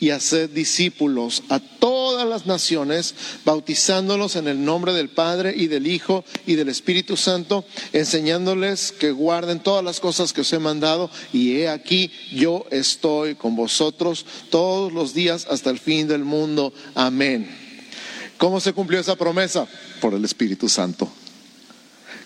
y 0.04 0.10
haced 0.10 0.50
discípulos 0.50 1.42
a 1.48 1.60
todas 1.60 2.28
las 2.28 2.44
naciones, 2.44 3.14
bautizándolos 3.46 4.36
en 4.36 4.48
el 4.48 4.62
nombre 4.62 4.92
del 4.92 5.08
Padre 5.08 5.54
y 5.56 5.66
del 5.66 5.86
Hijo 5.86 6.26
y 6.46 6.56
del 6.56 6.68
Espíritu 6.68 7.16
Santo, 7.16 7.64
enseñándoles 7.94 8.92
que 8.92 9.12
guarden 9.12 9.60
todas 9.60 9.82
las 9.82 10.00
cosas 10.00 10.34
que 10.34 10.42
os 10.42 10.52
he 10.52 10.58
mandado, 10.58 11.08
y 11.32 11.56
he 11.56 11.70
aquí, 11.70 12.10
yo 12.34 12.66
estoy 12.70 13.34
con 13.34 13.56
vosotros 13.56 14.26
todos 14.50 14.92
los 14.92 15.14
días 15.14 15.46
hasta 15.48 15.70
el 15.70 15.78
fin 15.78 16.06
del 16.06 16.22
mundo. 16.22 16.74
Amén. 16.94 17.48
¿Cómo 18.36 18.60
se 18.60 18.74
cumplió 18.74 19.00
esa 19.00 19.16
promesa? 19.16 19.66
Por 20.02 20.12
el 20.12 20.22
Espíritu 20.26 20.68
Santo. 20.68 21.10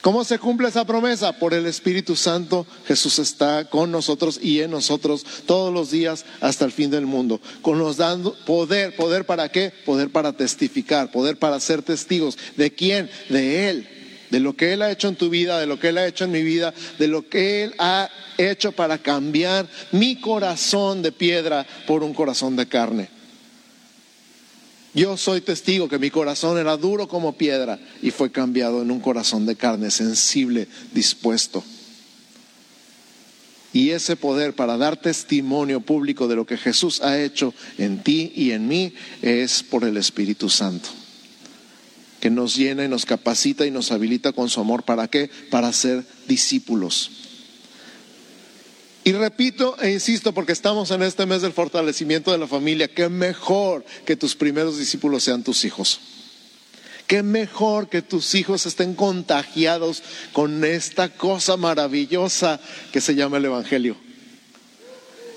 ¿Cómo 0.00 0.24
se 0.24 0.38
cumple 0.38 0.68
esa 0.68 0.84
promesa? 0.84 1.32
Por 1.32 1.54
el 1.54 1.66
Espíritu 1.66 2.14
Santo 2.14 2.66
Jesús 2.86 3.18
está 3.18 3.68
con 3.68 3.90
nosotros 3.90 4.38
y 4.40 4.60
en 4.60 4.70
nosotros 4.70 5.26
todos 5.46 5.72
los 5.72 5.90
días 5.90 6.24
hasta 6.40 6.64
el 6.64 6.72
fin 6.72 6.90
del 6.90 7.06
mundo. 7.06 7.40
Con 7.62 7.78
nos 7.78 7.96
dando 7.96 8.34
poder, 8.44 8.94
poder 8.94 9.24
para 9.24 9.48
qué? 9.50 9.72
Poder 9.84 10.10
para 10.10 10.32
testificar, 10.32 11.10
poder 11.10 11.38
para 11.38 11.58
ser 11.58 11.82
testigos. 11.82 12.38
¿De 12.56 12.72
quién? 12.72 13.10
De 13.28 13.70
Él. 13.70 13.88
De 14.30 14.40
lo 14.40 14.54
que 14.54 14.72
Él 14.72 14.82
ha 14.82 14.90
hecho 14.90 15.08
en 15.08 15.16
tu 15.16 15.30
vida, 15.30 15.58
de 15.58 15.66
lo 15.66 15.80
que 15.80 15.88
Él 15.88 15.98
ha 15.98 16.06
hecho 16.06 16.24
en 16.24 16.32
mi 16.32 16.42
vida, 16.42 16.74
de 16.98 17.08
lo 17.08 17.28
que 17.28 17.64
Él 17.64 17.74
ha 17.78 18.10
hecho 18.36 18.72
para 18.72 18.98
cambiar 18.98 19.66
mi 19.90 20.20
corazón 20.20 21.02
de 21.02 21.12
piedra 21.12 21.66
por 21.86 22.04
un 22.04 22.14
corazón 22.14 22.54
de 22.54 22.66
carne. 22.66 23.17
Yo 24.98 25.16
soy 25.16 25.42
testigo 25.42 25.88
que 25.88 26.00
mi 26.00 26.10
corazón 26.10 26.58
era 26.58 26.76
duro 26.76 27.06
como 27.06 27.38
piedra 27.38 27.78
y 28.02 28.10
fue 28.10 28.32
cambiado 28.32 28.82
en 28.82 28.90
un 28.90 28.98
corazón 28.98 29.46
de 29.46 29.54
carne 29.54 29.92
sensible, 29.92 30.66
dispuesto. 30.92 31.62
Y 33.72 33.90
ese 33.90 34.16
poder 34.16 34.56
para 34.56 34.76
dar 34.76 34.96
testimonio 34.96 35.82
público 35.82 36.26
de 36.26 36.34
lo 36.34 36.46
que 36.46 36.56
Jesús 36.56 37.00
ha 37.00 37.16
hecho 37.16 37.54
en 37.78 38.02
ti 38.02 38.32
y 38.34 38.50
en 38.50 38.66
mí 38.66 38.92
es 39.22 39.62
por 39.62 39.84
el 39.84 39.96
Espíritu 39.96 40.48
Santo, 40.48 40.88
que 42.18 42.28
nos 42.28 42.56
llena 42.56 42.84
y 42.84 42.88
nos 42.88 43.06
capacita 43.06 43.64
y 43.64 43.70
nos 43.70 43.92
habilita 43.92 44.32
con 44.32 44.48
su 44.48 44.58
amor. 44.58 44.82
¿Para 44.82 45.06
qué? 45.06 45.30
Para 45.48 45.72
ser 45.72 46.04
discípulos. 46.26 47.27
Y 49.04 49.12
repito 49.12 49.76
e 49.80 49.90
insisto, 49.90 50.32
porque 50.32 50.52
estamos 50.52 50.90
en 50.90 51.02
este 51.02 51.24
mes 51.24 51.42
del 51.42 51.52
fortalecimiento 51.52 52.30
de 52.30 52.38
la 52.38 52.46
familia, 52.46 52.88
que 52.88 53.08
mejor 53.08 53.84
que 54.04 54.16
tus 54.16 54.34
primeros 54.34 54.78
discípulos 54.78 55.22
sean 55.24 55.44
tus 55.44 55.64
hijos. 55.64 56.00
Qué 57.06 57.22
mejor 57.22 57.88
que 57.88 58.02
tus 58.02 58.34
hijos 58.34 58.66
estén 58.66 58.94
contagiados 58.94 60.02
con 60.34 60.62
esta 60.62 61.08
cosa 61.08 61.56
maravillosa 61.56 62.60
que 62.92 63.00
se 63.00 63.14
llama 63.14 63.38
el 63.38 63.46
Evangelio. 63.46 63.96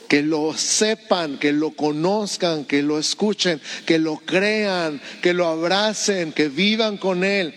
Que 0.09 0.21
lo 0.21 0.53
sepan, 0.57 1.37
que 1.37 1.53
lo 1.53 1.71
conozcan, 1.71 2.65
que 2.65 2.83
lo 2.83 2.99
escuchen, 2.99 3.61
que 3.85 3.99
lo 3.99 4.17
crean, 4.17 5.01
que 5.21 5.33
lo 5.33 5.47
abracen, 5.47 6.33
que 6.33 6.49
vivan 6.49 6.97
con 6.97 7.23
Él 7.23 7.55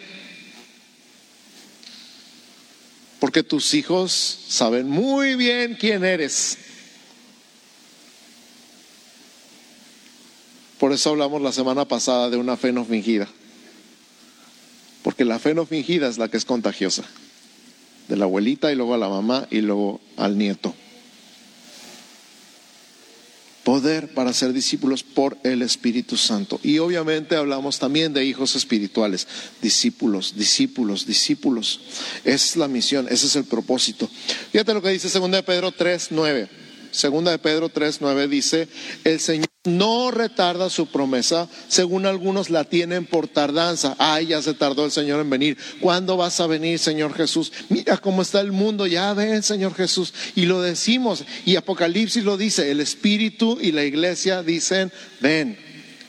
porque 3.24 3.42
tus 3.42 3.72
hijos 3.72 4.12
saben 4.48 4.86
muy 4.86 5.34
bien 5.34 5.78
quién 5.80 6.04
eres. 6.04 6.58
Por 10.78 10.92
eso 10.92 11.08
hablamos 11.08 11.40
la 11.40 11.50
semana 11.50 11.88
pasada 11.88 12.28
de 12.28 12.36
una 12.36 12.58
fe 12.58 12.70
no 12.70 12.84
fingida. 12.84 13.26
Porque 15.02 15.24
la 15.24 15.38
fe 15.38 15.54
no 15.54 15.64
fingida 15.64 16.06
es 16.06 16.18
la 16.18 16.28
que 16.28 16.36
es 16.36 16.44
contagiosa. 16.44 17.02
De 18.08 18.18
la 18.18 18.26
abuelita 18.26 18.70
y 18.70 18.74
luego 18.74 18.92
a 18.92 18.98
la 18.98 19.08
mamá 19.08 19.48
y 19.50 19.62
luego 19.62 20.02
al 20.18 20.36
nieto 20.36 20.74
poder 23.64 24.14
para 24.14 24.32
ser 24.32 24.52
discípulos 24.52 25.02
por 25.02 25.36
el 25.42 25.62
Espíritu 25.62 26.16
Santo. 26.16 26.60
Y 26.62 26.78
obviamente 26.78 27.34
hablamos 27.34 27.78
también 27.78 28.12
de 28.12 28.24
hijos 28.24 28.54
espirituales, 28.54 29.26
discípulos, 29.60 30.36
discípulos, 30.36 31.06
discípulos. 31.06 31.80
Esa 32.24 32.34
es 32.34 32.56
la 32.56 32.68
misión, 32.68 33.06
ese 33.10 33.26
es 33.26 33.36
el 33.36 33.44
propósito. 33.44 34.08
Fíjate 34.52 34.74
lo 34.74 34.82
que 34.82 34.90
dice 34.90 35.08
2 35.08 35.30
de 35.30 35.42
Pedro 35.42 35.72
3, 35.72 36.08
9. 36.10 36.48
Segunda 36.92 37.32
de 37.32 37.38
Pedro 37.38 37.70
3, 37.70 37.98
9 38.00 38.28
dice, 38.28 38.68
el 39.02 39.18
Señor 39.18 39.53
no 39.64 40.10
retarda 40.10 40.68
su 40.68 40.86
promesa, 40.86 41.48
según 41.68 42.04
algunos 42.04 42.50
la 42.50 42.64
tienen 42.64 43.06
por 43.06 43.28
tardanza. 43.28 43.96
Ay, 43.98 44.26
ya 44.26 44.42
se 44.42 44.52
tardó 44.52 44.84
el 44.84 44.90
Señor 44.90 45.20
en 45.20 45.30
venir. 45.30 45.56
¿Cuándo 45.80 46.18
vas 46.18 46.38
a 46.40 46.46
venir, 46.46 46.78
Señor 46.78 47.14
Jesús? 47.14 47.50
Mira 47.70 47.96
cómo 47.96 48.20
está 48.20 48.40
el 48.40 48.52
mundo, 48.52 48.86
ya 48.86 49.14
ven, 49.14 49.42
Señor 49.42 49.74
Jesús. 49.74 50.12
Y 50.36 50.44
lo 50.44 50.60
decimos, 50.60 51.24
y 51.46 51.56
Apocalipsis 51.56 52.24
lo 52.24 52.36
dice, 52.36 52.70
el 52.70 52.80
Espíritu 52.80 53.58
y 53.60 53.72
la 53.72 53.84
iglesia 53.84 54.42
dicen, 54.42 54.92
ven. 55.20 55.58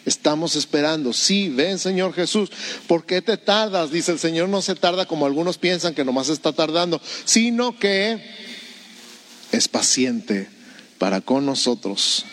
Estamos 0.06 0.56
esperando. 0.56 1.14
Sí, 1.14 1.50
ven 1.50 1.80
Señor 1.80 2.14
Jesús. 2.14 2.52
¿Por 2.86 3.08
qué 3.08 3.24
te 3.24 3.38
tardas? 3.38 3.90
Dice 3.90 4.12
el 4.12 4.20
Señor, 4.20 4.50
no 4.50 4.62
se 4.62 4.76
tarda 4.76 5.08
como 5.08 5.26
algunos 5.26 5.58
piensan 5.58 5.96
que 5.96 6.06
nomás 6.06 6.30
está 6.30 6.54
tardando, 6.54 7.02
sino 7.24 7.80
que 7.80 8.24
es 9.52 9.68
paciente 9.68 10.48
para 11.00 11.22
con 11.22 11.44
nosotros. 11.48 12.24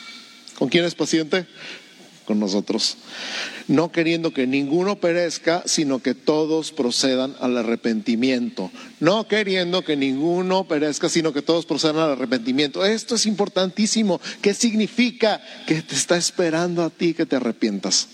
¿Con 0.58 0.68
quién 0.68 0.84
es 0.84 0.94
paciente? 0.94 1.46
Con 2.24 2.38
nosotros. 2.38 2.96
No 3.68 3.90
queriendo 3.90 4.32
que 4.32 4.46
ninguno 4.46 5.00
perezca, 5.00 5.62
sino 5.66 6.00
que 6.00 6.14
todos 6.14 6.72
procedan 6.72 7.34
al 7.40 7.56
arrepentimiento. 7.56 8.70
No 9.00 9.26
queriendo 9.26 9.82
que 9.82 9.96
ninguno 9.96 10.64
perezca, 10.68 11.08
sino 11.08 11.32
que 11.32 11.42
todos 11.42 11.66
procedan 11.66 11.98
al 11.98 12.12
arrepentimiento. 12.12 12.84
Esto 12.84 13.16
es 13.16 13.26
importantísimo. 13.26 14.20
¿Qué 14.40 14.54
significa? 14.54 15.42
Que 15.66 15.82
te 15.82 15.94
está 15.94 16.16
esperando 16.16 16.82
a 16.84 16.90
ti 16.90 17.14
que 17.14 17.26
te 17.26 17.36
arrepientas 17.36 18.08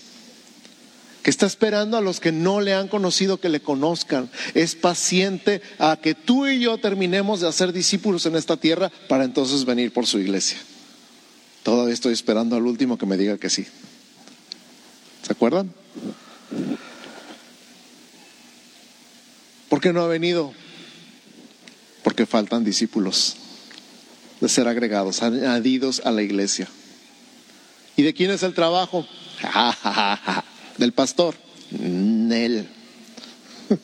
que 1.23 1.29
está 1.29 1.45
esperando 1.45 1.97
a 1.97 2.01
los 2.01 2.19
que 2.19 2.31
no 2.31 2.61
le 2.61 2.73
han 2.73 2.87
conocido 2.87 3.39
que 3.39 3.49
le 3.49 3.59
conozcan. 3.59 4.29
Es 4.53 4.75
paciente 4.75 5.61
a 5.77 5.97
que 6.01 6.15
tú 6.15 6.47
y 6.47 6.59
yo 6.59 6.77
terminemos 6.77 7.41
de 7.41 7.47
hacer 7.47 7.73
discípulos 7.73 8.25
en 8.25 8.35
esta 8.35 8.57
tierra 8.57 8.91
para 9.07 9.25
entonces 9.25 9.65
venir 9.65 9.91
por 9.91 10.07
su 10.07 10.19
iglesia. 10.19 10.57
Todavía 11.63 11.93
estoy 11.93 12.13
esperando 12.13 12.55
al 12.55 12.65
último 12.65 12.97
que 12.97 13.05
me 13.05 13.17
diga 13.17 13.37
que 13.37 13.49
sí. 13.49 13.67
¿Se 15.23 15.31
acuerdan? 15.31 15.71
¿Por 19.69 19.81
qué 19.81 19.93
no 19.93 20.01
ha 20.01 20.07
venido? 20.07 20.53
Porque 22.03 22.25
faltan 22.25 22.63
discípulos 22.63 23.35
de 24.41 24.49
ser 24.49 24.67
agregados, 24.67 25.21
añadidos 25.21 26.01
a 26.05 26.11
la 26.11 26.21
iglesia. 26.21 26.67
¿Y 27.95 28.03
de 28.03 28.13
quién 28.13 28.31
es 28.31 28.43
el 28.43 28.53
trabajo? 28.53 29.05
del 30.77 30.93
pastor. 30.93 31.35
Nel. 31.71 32.67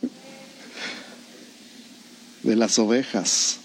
De 2.44 2.55
las 2.55 2.79
ovejas. 2.79 3.58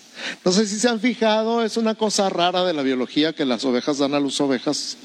No 0.44 0.52
sé 0.52 0.66
si 0.66 0.78
se 0.78 0.88
han 0.88 1.00
fijado, 1.00 1.64
es 1.64 1.76
una 1.76 1.94
cosa 1.94 2.28
rara 2.28 2.64
de 2.64 2.72
la 2.72 2.82
biología 2.82 3.32
que 3.32 3.44
las 3.44 3.64
ovejas 3.64 3.98
dan 3.98 4.14
a 4.14 4.20
las 4.20 4.40
ovejas 4.40 4.96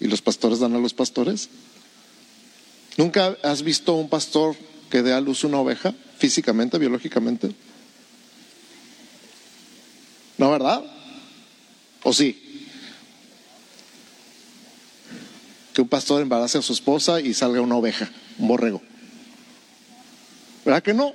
y 0.00 0.06
los 0.06 0.22
pastores 0.22 0.58
dan 0.58 0.74
a 0.74 0.78
los 0.78 0.94
pastores. 0.94 1.48
¿Nunca 2.96 3.36
has 3.42 3.62
visto 3.62 3.94
un 3.94 4.08
pastor 4.08 4.56
que 4.90 5.02
dé 5.02 5.12
a 5.12 5.20
luz 5.20 5.44
una 5.44 5.58
oveja 5.58 5.94
físicamente, 6.18 6.78
biológicamente? 6.78 7.54
¿No, 10.38 10.50
verdad? 10.50 10.84
¿O 12.02 12.12
sí? 12.12 12.44
que 15.74 15.82
un 15.82 15.88
pastor 15.88 16.22
embarace 16.22 16.56
a 16.56 16.62
su 16.62 16.72
esposa 16.72 17.20
y 17.20 17.34
salga 17.34 17.60
una 17.60 17.74
oveja, 17.74 18.08
un 18.38 18.46
borrego. 18.46 18.80
¿Verdad 20.64 20.82
que 20.82 20.94
no? 20.94 21.12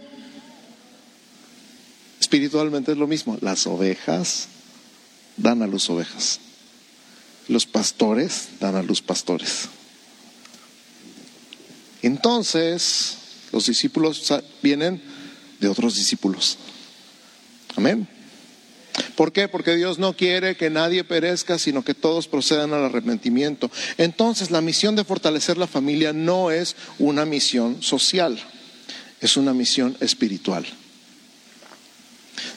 Espiritualmente 2.29 2.91
es 2.91 2.97
lo 2.99 3.07
mismo. 3.07 3.39
Las 3.41 3.65
ovejas 3.65 4.49
dan 5.35 5.63
a 5.63 5.67
luz 5.67 5.89
ovejas. 5.89 6.39
Los 7.47 7.65
pastores 7.65 8.49
dan 8.59 8.75
a 8.75 8.83
luz 8.83 9.01
pastores. 9.01 9.67
Entonces, 12.03 13.17
los 13.51 13.65
discípulos 13.65 14.31
vienen 14.61 15.01
de 15.59 15.69
otros 15.69 15.95
discípulos. 15.95 16.59
Amén. 17.75 18.07
¿Por 19.15 19.31
qué? 19.31 19.47
Porque 19.47 19.75
Dios 19.75 19.97
no 19.97 20.15
quiere 20.15 20.55
que 20.55 20.69
nadie 20.69 21.03
perezca, 21.03 21.57
sino 21.57 21.83
que 21.83 21.95
todos 21.95 22.27
procedan 22.27 22.73
al 22.73 22.85
arrepentimiento. 22.85 23.71
Entonces, 23.97 24.51
la 24.51 24.61
misión 24.61 24.95
de 24.95 25.03
fortalecer 25.03 25.57
la 25.57 25.65
familia 25.65 26.13
no 26.13 26.51
es 26.51 26.75
una 26.99 27.25
misión 27.25 27.81
social, 27.81 28.39
es 29.19 29.35
una 29.35 29.55
misión 29.55 29.97
espiritual. 29.99 30.67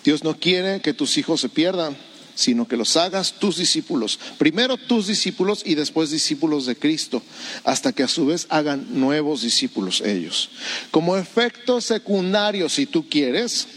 Dios 0.05 0.25
no 0.25 0.39
quiere 0.39 0.81
que 0.81 0.95
tus 0.95 1.17
hijos 1.19 1.41
se 1.41 1.49
pierdan, 1.49 1.97
sino 2.35 2.67
que 2.67 2.77
los 2.77 2.97
hagas 2.97 3.35
tus 3.39 3.57
discípulos. 3.59 4.19
Primero 4.39 4.77
tus 4.77 5.07
discípulos 5.07 5.63
y 5.65 5.75
después 5.75 6.11
discípulos 6.11 6.67
de 6.67 6.77
Cristo, 6.77 7.23
hasta 7.65 7.93
que 7.93 8.03
a 8.03 8.09
su 8.09 8.27
vez 8.27 8.47
hagan 8.49 8.87
nuevos 9.01 9.43
discípulos 9.43 10.01
ellos. 10.01 10.51
Como 10.91 11.17
efecto 11.17 11.81
secundario, 11.81 12.69
si 12.69 12.87
tú 12.87 13.09
quieres, 13.09 13.69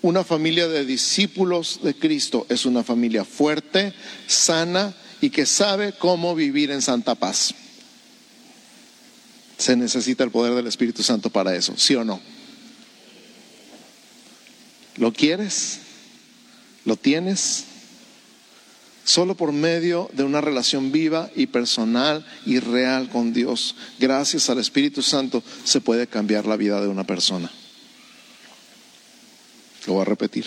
una 0.00 0.22
familia 0.22 0.68
de 0.68 0.84
discípulos 0.84 1.80
de 1.82 1.94
Cristo 1.94 2.46
es 2.48 2.64
una 2.64 2.84
familia 2.84 3.24
fuerte, 3.24 3.92
sana 4.26 4.94
y 5.20 5.30
que 5.30 5.44
sabe 5.44 5.92
cómo 5.92 6.34
vivir 6.34 6.70
en 6.70 6.82
santa 6.82 7.16
paz. 7.16 7.54
Se 9.58 9.74
necesita 9.74 10.22
el 10.22 10.30
poder 10.30 10.54
del 10.54 10.68
Espíritu 10.68 11.02
Santo 11.02 11.30
para 11.30 11.56
eso, 11.56 11.74
¿sí 11.76 11.96
o 11.96 12.04
no? 12.04 12.20
¿Lo 14.98 15.12
quieres? 15.12 15.80
¿Lo 16.84 16.96
tienes? 16.96 17.64
Solo 19.04 19.36
por 19.36 19.52
medio 19.52 20.10
de 20.12 20.22
una 20.22 20.40
relación 20.40 20.92
viva 20.92 21.30
y 21.34 21.46
personal 21.46 22.26
y 22.44 22.60
real 22.60 23.08
con 23.08 23.32
Dios, 23.32 23.74
gracias 23.98 24.50
al 24.50 24.58
Espíritu 24.58 25.00
Santo, 25.00 25.42
se 25.64 25.80
puede 25.80 26.06
cambiar 26.06 26.44
la 26.44 26.56
vida 26.56 26.80
de 26.82 26.88
una 26.88 27.04
persona. 27.04 27.50
Lo 29.86 29.94
voy 29.94 30.02
a 30.02 30.04
repetir. 30.04 30.44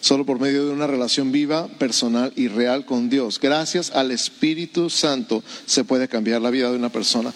Solo 0.00 0.26
por 0.26 0.40
medio 0.40 0.66
de 0.66 0.72
una 0.72 0.88
relación 0.88 1.30
viva, 1.30 1.68
personal 1.68 2.32
y 2.34 2.48
real 2.48 2.86
con 2.86 3.08
Dios. 3.08 3.38
Gracias 3.38 3.90
al 3.90 4.10
Espíritu 4.10 4.90
Santo 4.90 5.44
se 5.66 5.84
puede 5.84 6.08
cambiar 6.08 6.40
la 6.40 6.50
vida 6.50 6.70
de 6.70 6.76
una 6.76 6.88
persona. 6.88 7.32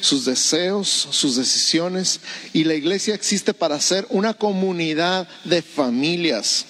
Sus 0.00 0.24
deseos, 0.24 0.88
sus 0.88 1.36
decisiones. 1.36 2.20
Y 2.52 2.64
la 2.64 2.74
iglesia 2.74 3.14
existe 3.14 3.54
para 3.54 3.80
ser 3.80 4.06
una 4.10 4.34
comunidad 4.34 5.28
de 5.44 5.62
familias 5.62 6.66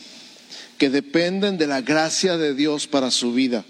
que 0.78 0.90
dependen 0.90 1.58
de 1.58 1.66
la 1.66 1.80
gracia 1.80 2.36
de 2.36 2.54
Dios 2.54 2.86
para 2.86 3.10
su 3.10 3.32
vida. 3.32 3.64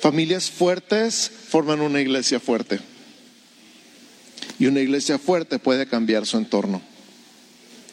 Familias 0.00 0.50
fuertes 0.50 1.30
forman 1.48 1.80
una 1.80 2.00
iglesia 2.00 2.40
fuerte. 2.40 2.80
Y 4.58 4.66
una 4.66 4.80
iglesia 4.80 5.18
fuerte 5.18 5.58
puede 5.58 5.86
cambiar 5.86 6.26
su 6.26 6.36
entorno 6.36 6.82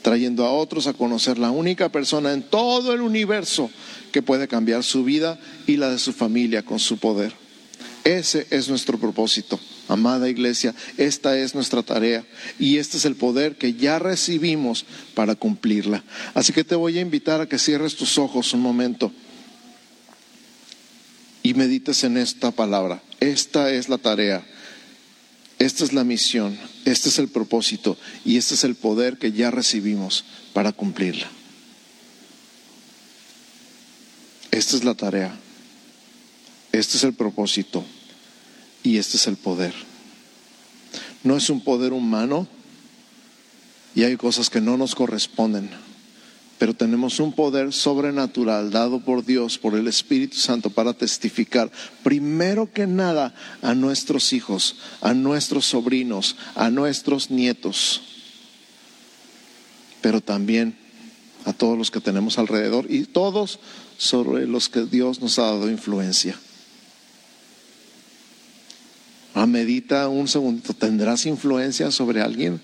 trayendo 0.02 0.46
a 0.46 0.52
otros 0.52 0.88
a 0.88 0.94
conocer 0.94 1.38
la 1.38 1.52
única 1.52 1.90
persona 1.90 2.34
en 2.34 2.44
todo 2.44 2.94
el 2.94 3.02
universo 3.02 3.70
que 4.12 4.22
puede 4.22 4.48
cambiar 4.48 4.84
su 4.84 5.04
vida 5.04 5.40
y 5.68 5.78
la 5.78 5.90
de 5.90 6.00
su 6.00 6.14
familia 6.14 6.64
con 6.64 6.80
su 6.80 6.98
poder. 6.98 7.34
Ese 8.04 8.48
es 8.50 8.70
nuestro 8.70 8.98
propósito, 8.98 9.60
amada 9.88 10.30
iglesia, 10.30 10.74
esta 10.98 11.38
es 11.38 11.54
nuestra 11.54 11.84
tarea 11.84 12.26
y 12.58 12.78
este 12.78 12.98
es 12.98 13.06
el 13.06 13.16
poder 13.16 13.58
que 13.58 13.74
ya 13.74 14.00
recibimos 14.00 14.86
para 15.14 15.36
cumplirla. 15.36 16.04
Así 16.34 16.54
que 16.54 16.64
te 16.64 16.76
voy 16.76 16.98
a 16.98 17.02
invitar 17.02 17.42
a 17.42 17.48
que 17.48 17.60
cierres 17.60 17.96
tus 17.96 18.18
ojos 18.18 18.54
un 18.54 18.62
momento 18.62 19.12
y 21.44 21.54
medites 21.54 22.04
en 22.04 22.18
esta 22.18 22.52
palabra. 22.52 23.04
Esta 23.20 23.72
es 23.72 23.90
la 23.90 23.98
tarea 23.98 24.46
esta 25.60 25.84
es 25.84 25.92
la 25.92 26.06
misión, 26.06 26.58
este 26.86 27.10
es 27.10 27.20
el 27.20 27.28
propósito 27.28 27.98
y 28.24 28.38
este 28.38 28.54
es 28.54 28.64
el 28.64 28.76
poder 28.76 29.18
que 29.18 29.34
ya 29.34 29.52
recibimos 29.52 30.24
para 30.54 30.72
cumplirla. 30.72 31.30
Esta 34.52 34.78
es 34.78 34.86
la 34.86 34.96
tarea, 34.96 35.38
este 36.72 36.98
es 36.98 37.04
el 37.04 37.14
propósito 37.14 37.84
y 38.84 38.98
este 38.98 39.18
es 39.18 39.28
el 39.28 39.38
poder. 39.38 39.74
No 41.24 41.36
es 41.36 41.50
un 41.50 41.62
poder 41.62 41.94
humano 41.94 42.48
y 43.96 44.04
hay 44.04 44.16
cosas 44.18 44.50
que 44.50 44.62
no 44.62 44.78
nos 44.78 44.96
corresponden, 44.96 45.70
pero 46.58 46.74
tenemos 46.74 47.20
un 47.20 47.34
poder 47.34 47.74
sobrenatural 47.74 48.72
dado 48.72 49.00
por 49.00 49.26
Dios, 49.26 49.58
por 49.58 49.76
el 49.76 49.88
Espíritu 49.88 50.38
Santo, 50.38 50.70
para 50.70 50.94
testificar, 50.94 51.72
primero 52.04 52.72
que 52.72 52.88
nada, 52.88 53.34
a 53.62 53.74
nuestros 53.74 54.32
hijos, 54.34 54.78
a 55.02 55.14
nuestros 55.14 55.66
sobrinos, 55.66 56.36
a 56.56 56.70
nuestros 56.70 57.32
nietos, 57.32 58.02
pero 60.02 60.22
también 60.22 60.78
a 61.46 61.54
todos 61.54 61.78
los 61.78 61.92
que 61.92 62.00
tenemos 62.00 62.38
alrededor 62.38 62.86
y 62.90 63.06
todos 63.06 63.60
sobre 63.98 64.48
los 64.48 64.70
que 64.70 64.86
Dios 64.86 65.22
nos 65.22 65.40
ha 65.40 65.44
dado 65.44 65.70
influencia. 65.70 66.40
Ah, 69.40 69.46
medita 69.46 70.10
un 70.10 70.28
segundito, 70.28 70.74
¿tendrás 70.74 71.26
influencia 71.26 71.92
sobre 71.92 72.22
alguien? 72.22 72.60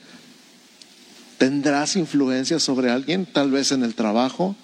¿Tendrás 1.37 1.95
influencia 1.95 2.59
sobre 2.59 2.91
alguien, 2.91 3.25
tal 3.25 3.49
vez 3.49 3.71
en 3.71 3.81
el 3.81 3.95
trabajo? 3.95 4.57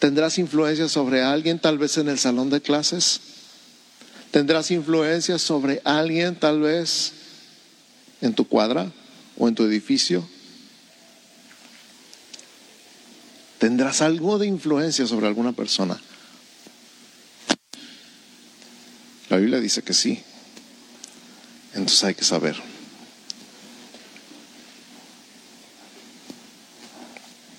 ¿Tendrás 0.00 0.38
influencia 0.38 0.88
sobre 0.88 1.22
alguien, 1.22 1.60
tal 1.60 1.78
vez 1.78 1.96
en 1.96 2.08
el 2.08 2.18
salón 2.18 2.50
de 2.50 2.60
clases? 2.60 3.20
¿Tendrás 4.32 4.72
influencia 4.72 5.38
sobre 5.38 5.80
alguien, 5.84 6.34
tal 6.34 6.60
vez 6.60 7.12
en 8.20 8.34
tu 8.34 8.48
cuadra 8.48 8.90
o 9.38 9.46
en 9.46 9.54
tu 9.54 9.62
edificio? 9.62 10.28
¿Tendrás 13.58 14.02
algo 14.02 14.40
de 14.40 14.48
influencia 14.48 15.06
sobre 15.06 15.28
alguna 15.28 15.52
persona? 15.52 16.00
La 19.28 19.36
Biblia 19.36 19.60
dice 19.60 19.82
que 19.82 19.94
sí. 19.94 20.20
Entonces 21.74 22.04
hay 22.04 22.14
que 22.14 22.24
saber. 22.24 22.56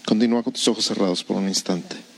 Continúa 0.05 0.43
con 0.43 0.53
tus 0.53 0.67
ojos 0.67 0.85
cerrados 0.85 1.23
por 1.23 1.37
un 1.37 1.47
instante. 1.47 2.12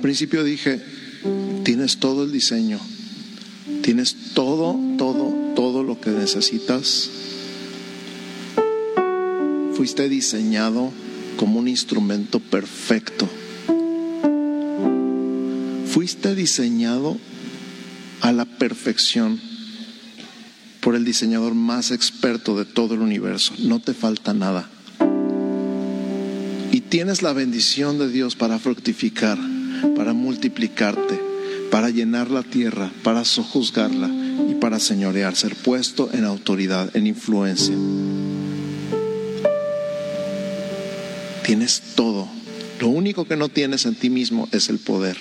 Principio 0.00 0.42
dije, 0.42 0.80
tienes 1.64 1.98
todo 1.98 2.24
el 2.24 2.32
diseño, 2.32 2.80
tienes 3.82 4.16
todo, 4.34 4.78
todo, 4.96 5.52
todo 5.54 5.82
lo 5.82 6.00
que 6.00 6.10
necesitas. 6.10 7.10
Fuiste 9.74 10.08
diseñado 10.08 10.90
como 11.36 11.58
un 11.58 11.68
instrumento 11.68 12.40
perfecto. 12.40 13.28
Fuiste 15.86 16.34
diseñado 16.34 17.18
a 18.22 18.32
la 18.32 18.44
perfección 18.46 19.40
por 20.80 20.96
el 20.96 21.04
diseñador 21.04 21.54
más 21.54 21.90
experto 21.90 22.56
de 22.56 22.64
todo 22.64 22.94
el 22.94 23.00
universo. 23.00 23.52
No 23.58 23.80
te 23.80 23.92
falta 23.92 24.32
nada. 24.32 24.70
Y 26.72 26.80
tienes 26.80 27.20
la 27.20 27.34
bendición 27.34 27.98
de 27.98 28.08
Dios 28.10 28.36
para 28.36 28.58
fructificar 28.58 29.38
para 29.96 30.12
multiplicarte, 30.12 31.20
para 31.70 31.90
llenar 31.90 32.30
la 32.30 32.42
tierra, 32.42 32.90
para 33.02 33.24
sojuzgarla 33.24 34.08
y 34.48 34.54
para 34.54 34.78
señorear, 34.78 35.36
ser 35.36 35.54
puesto 35.56 36.10
en 36.12 36.24
autoridad, 36.24 36.94
en 36.96 37.06
influencia. 37.06 37.74
Tienes 41.44 41.82
todo. 41.94 42.28
Lo 42.80 42.88
único 42.88 43.24
que 43.26 43.36
no 43.36 43.48
tienes 43.48 43.86
en 43.86 43.94
ti 43.94 44.10
mismo 44.10 44.48
es 44.52 44.68
el 44.68 44.78
poder. 44.78 45.16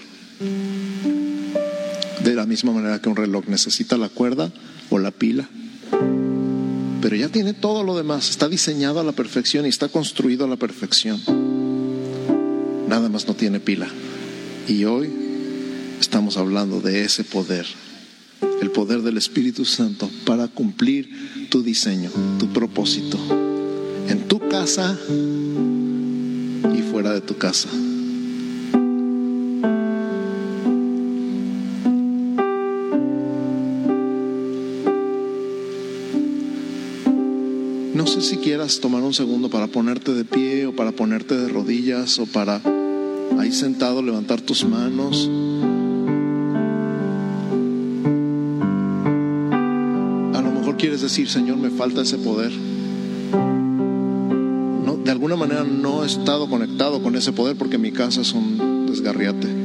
De 2.23 2.35
la 2.35 2.45
misma 2.45 2.71
manera 2.71 3.01
que 3.01 3.09
un 3.09 3.15
reloj 3.15 3.45
necesita 3.47 3.97
la 3.97 4.09
cuerda 4.09 4.51
o 4.89 4.99
la 4.99 5.11
pila. 5.11 5.49
Pero 7.01 7.15
ya 7.15 7.29
tiene 7.29 7.53
todo 7.53 7.83
lo 7.83 7.97
demás. 7.97 8.29
Está 8.29 8.47
diseñado 8.47 8.99
a 8.99 9.03
la 9.03 9.11
perfección 9.11 9.65
y 9.65 9.69
está 9.69 9.89
construido 9.89 10.45
a 10.45 10.47
la 10.47 10.57
perfección. 10.57 11.19
Nada 12.87 13.09
más 13.09 13.27
no 13.27 13.33
tiene 13.33 13.59
pila. 13.59 13.87
Y 14.67 14.85
hoy 14.85 15.09
estamos 15.99 16.37
hablando 16.37 16.81
de 16.81 17.03
ese 17.03 17.23
poder, 17.23 17.65
el 18.61 18.71
poder 18.71 19.01
del 19.01 19.17
Espíritu 19.17 19.65
Santo 19.65 20.09
para 20.25 20.47
cumplir 20.47 21.47
tu 21.49 21.63
diseño, 21.63 22.11
tu 22.39 22.47
propósito, 22.47 23.17
en 24.07 24.27
tu 24.27 24.39
casa 24.49 24.97
y 26.73 26.81
fuera 26.91 27.13
de 27.13 27.21
tu 27.21 27.37
casa. 27.37 27.69
No 37.93 38.07
sé 38.07 38.21
si 38.21 38.37
quieras 38.37 38.79
tomar 38.79 39.01
un 39.01 39.13
segundo 39.13 39.49
para 39.49 39.67
ponerte 39.67 40.13
de 40.13 40.23
pie 40.23 40.67
o 40.67 40.75
para 40.75 40.91
ponerte 40.91 41.35
de 41.35 41.49
rodillas 41.49 42.19
o 42.19 42.25
para 42.25 42.61
ahí 43.39 43.51
sentado, 43.51 44.01
levantar 44.01 44.41
tus 44.41 44.65
manos. 44.65 45.29
A 50.33 50.41
lo 50.41 50.51
mejor 50.51 50.77
quieres 50.77 51.01
decir, 51.01 51.29
Señor, 51.29 51.57
me 51.57 51.69
falta 51.69 52.01
ese 52.01 52.17
poder. 52.17 52.51
No, 54.85 54.97
de 54.97 55.11
alguna 55.11 55.35
manera 55.35 55.63
no 55.63 56.03
he 56.03 56.07
estado 56.07 56.49
conectado 56.49 57.01
con 57.01 57.15
ese 57.15 57.31
poder 57.33 57.55
porque 57.55 57.77
mi 57.77 57.91
casa 57.91 58.21
es 58.21 58.33
un 58.33 58.85
desgarriate. 58.87 59.61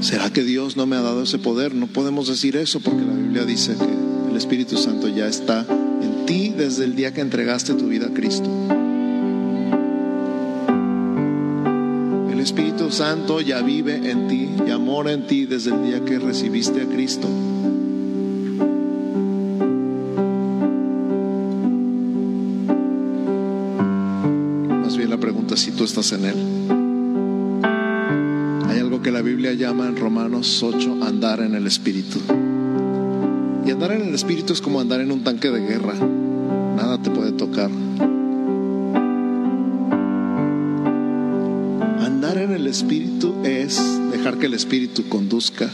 ¿Será 0.00 0.32
que 0.32 0.42
Dios 0.42 0.76
no 0.76 0.86
me 0.86 0.96
ha 0.96 1.02
dado 1.02 1.22
ese 1.22 1.38
poder? 1.38 1.74
No 1.74 1.86
podemos 1.86 2.26
decir 2.26 2.56
eso 2.56 2.80
porque 2.80 3.02
la 3.02 3.12
Biblia 3.12 3.44
dice 3.44 3.76
que 3.76 3.99
Espíritu 4.40 4.78
Santo 4.78 5.06
ya 5.06 5.28
está 5.28 5.66
en 5.68 6.24
ti 6.24 6.48
desde 6.56 6.86
el 6.86 6.96
día 6.96 7.12
que 7.12 7.20
entregaste 7.20 7.74
tu 7.74 7.88
vida 7.88 8.06
a 8.06 8.14
Cristo. 8.14 8.48
El 12.32 12.40
Espíritu 12.40 12.90
Santo 12.90 13.42
ya 13.42 13.60
vive 13.60 14.10
en 14.10 14.28
ti 14.28 14.48
y 14.66 14.70
amora 14.70 15.12
en 15.12 15.26
ti 15.26 15.44
desde 15.44 15.74
el 15.74 15.84
día 15.84 16.02
que 16.06 16.18
recibiste 16.18 16.80
a 16.80 16.86
Cristo. 16.86 17.28
Más 24.82 24.96
bien 24.96 25.10
la 25.10 25.18
pregunta 25.18 25.54
si 25.58 25.70
tú 25.72 25.84
estás 25.84 26.12
en 26.12 26.24
Él. 26.24 26.36
Hay 28.70 28.78
algo 28.78 29.02
que 29.02 29.10
la 29.10 29.20
Biblia 29.20 29.52
llama 29.52 29.86
en 29.86 29.96
Romanos 29.96 30.62
8 30.62 31.04
andar 31.04 31.40
en 31.40 31.54
el 31.54 31.66
Espíritu. 31.66 32.20
Andar 33.80 33.96
en 33.96 34.08
el 34.08 34.14
Espíritu 34.14 34.52
es 34.52 34.60
como 34.60 34.78
andar 34.78 35.00
en 35.00 35.10
un 35.10 35.24
tanque 35.24 35.48
de 35.48 35.58
guerra. 35.60 35.94
Nada 35.94 37.00
te 37.00 37.08
puede 37.08 37.32
tocar. 37.32 37.70
Andar 41.98 42.36
en 42.36 42.52
el 42.52 42.66
Espíritu 42.66 43.36
es 43.42 43.80
dejar 44.12 44.36
que 44.36 44.44
el 44.44 44.52
Espíritu 44.52 45.08
conduzca 45.08 45.70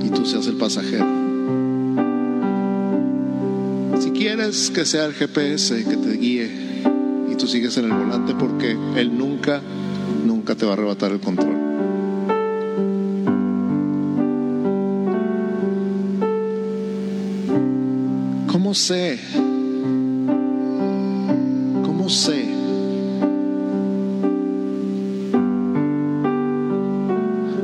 y 0.00 0.10
tú 0.10 0.26
seas 0.26 0.46
el 0.46 0.54
pasajero. 0.58 1.08
Si 3.98 4.12
quieres 4.12 4.70
que 4.70 4.84
sea 4.84 5.06
el 5.06 5.14
GPS 5.14 5.84
que 5.86 5.96
te 5.96 6.12
guíe 6.12 6.48
y 7.32 7.34
tú 7.34 7.48
sigues 7.48 7.76
en 7.78 7.86
el 7.86 7.94
volante 7.94 8.36
porque 8.38 8.76
Él 8.94 9.18
nunca, 9.18 9.60
nunca 10.24 10.54
te 10.54 10.64
va 10.64 10.70
a 10.70 10.74
arrebatar 10.74 11.10
el 11.10 11.18
control. 11.18 11.47
¿Cómo 18.68 18.74
sé? 18.74 19.18
¿Cómo 21.86 22.10
sé? 22.10 22.44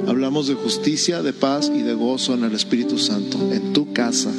Hablamos 0.09 0.49
de 0.49 0.55
justicia, 0.55 1.21
de 1.21 1.35
paz 1.35 1.71
y 1.75 1.83
de 1.83 1.93
gozo 1.93 2.33
en 2.33 2.45
el 2.45 2.55
Espíritu 2.55 2.97
Santo, 2.97 3.37
en 3.53 3.75
tu 3.75 3.93
casa. 3.93 4.31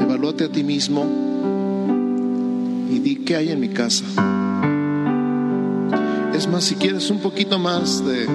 Evalúate 0.00 0.44
a 0.44 0.48
ti 0.48 0.64
mismo 0.64 1.04
y 2.90 2.98
di 2.98 3.16
qué 3.26 3.36
hay 3.36 3.50
en 3.50 3.60
mi 3.60 3.68
casa. 3.68 4.06
Es 6.34 6.48
más, 6.48 6.64
si 6.64 6.76
quieres 6.76 7.10
un 7.10 7.18
poquito 7.18 7.58
más 7.58 8.02
de, 8.02 8.26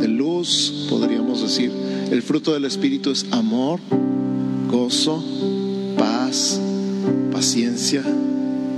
de 0.00 0.08
luz, 0.08 0.88
podríamos 0.90 1.40
decir, 1.40 1.79
el 2.10 2.22
fruto 2.22 2.52
del 2.52 2.64
Espíritu 2.64 3.10
es 3.10 3.26
amor, 3.30 3.78
gozo, 4.68 5.24
paz, 5.96 6.60
paciencia, 7.30 8.02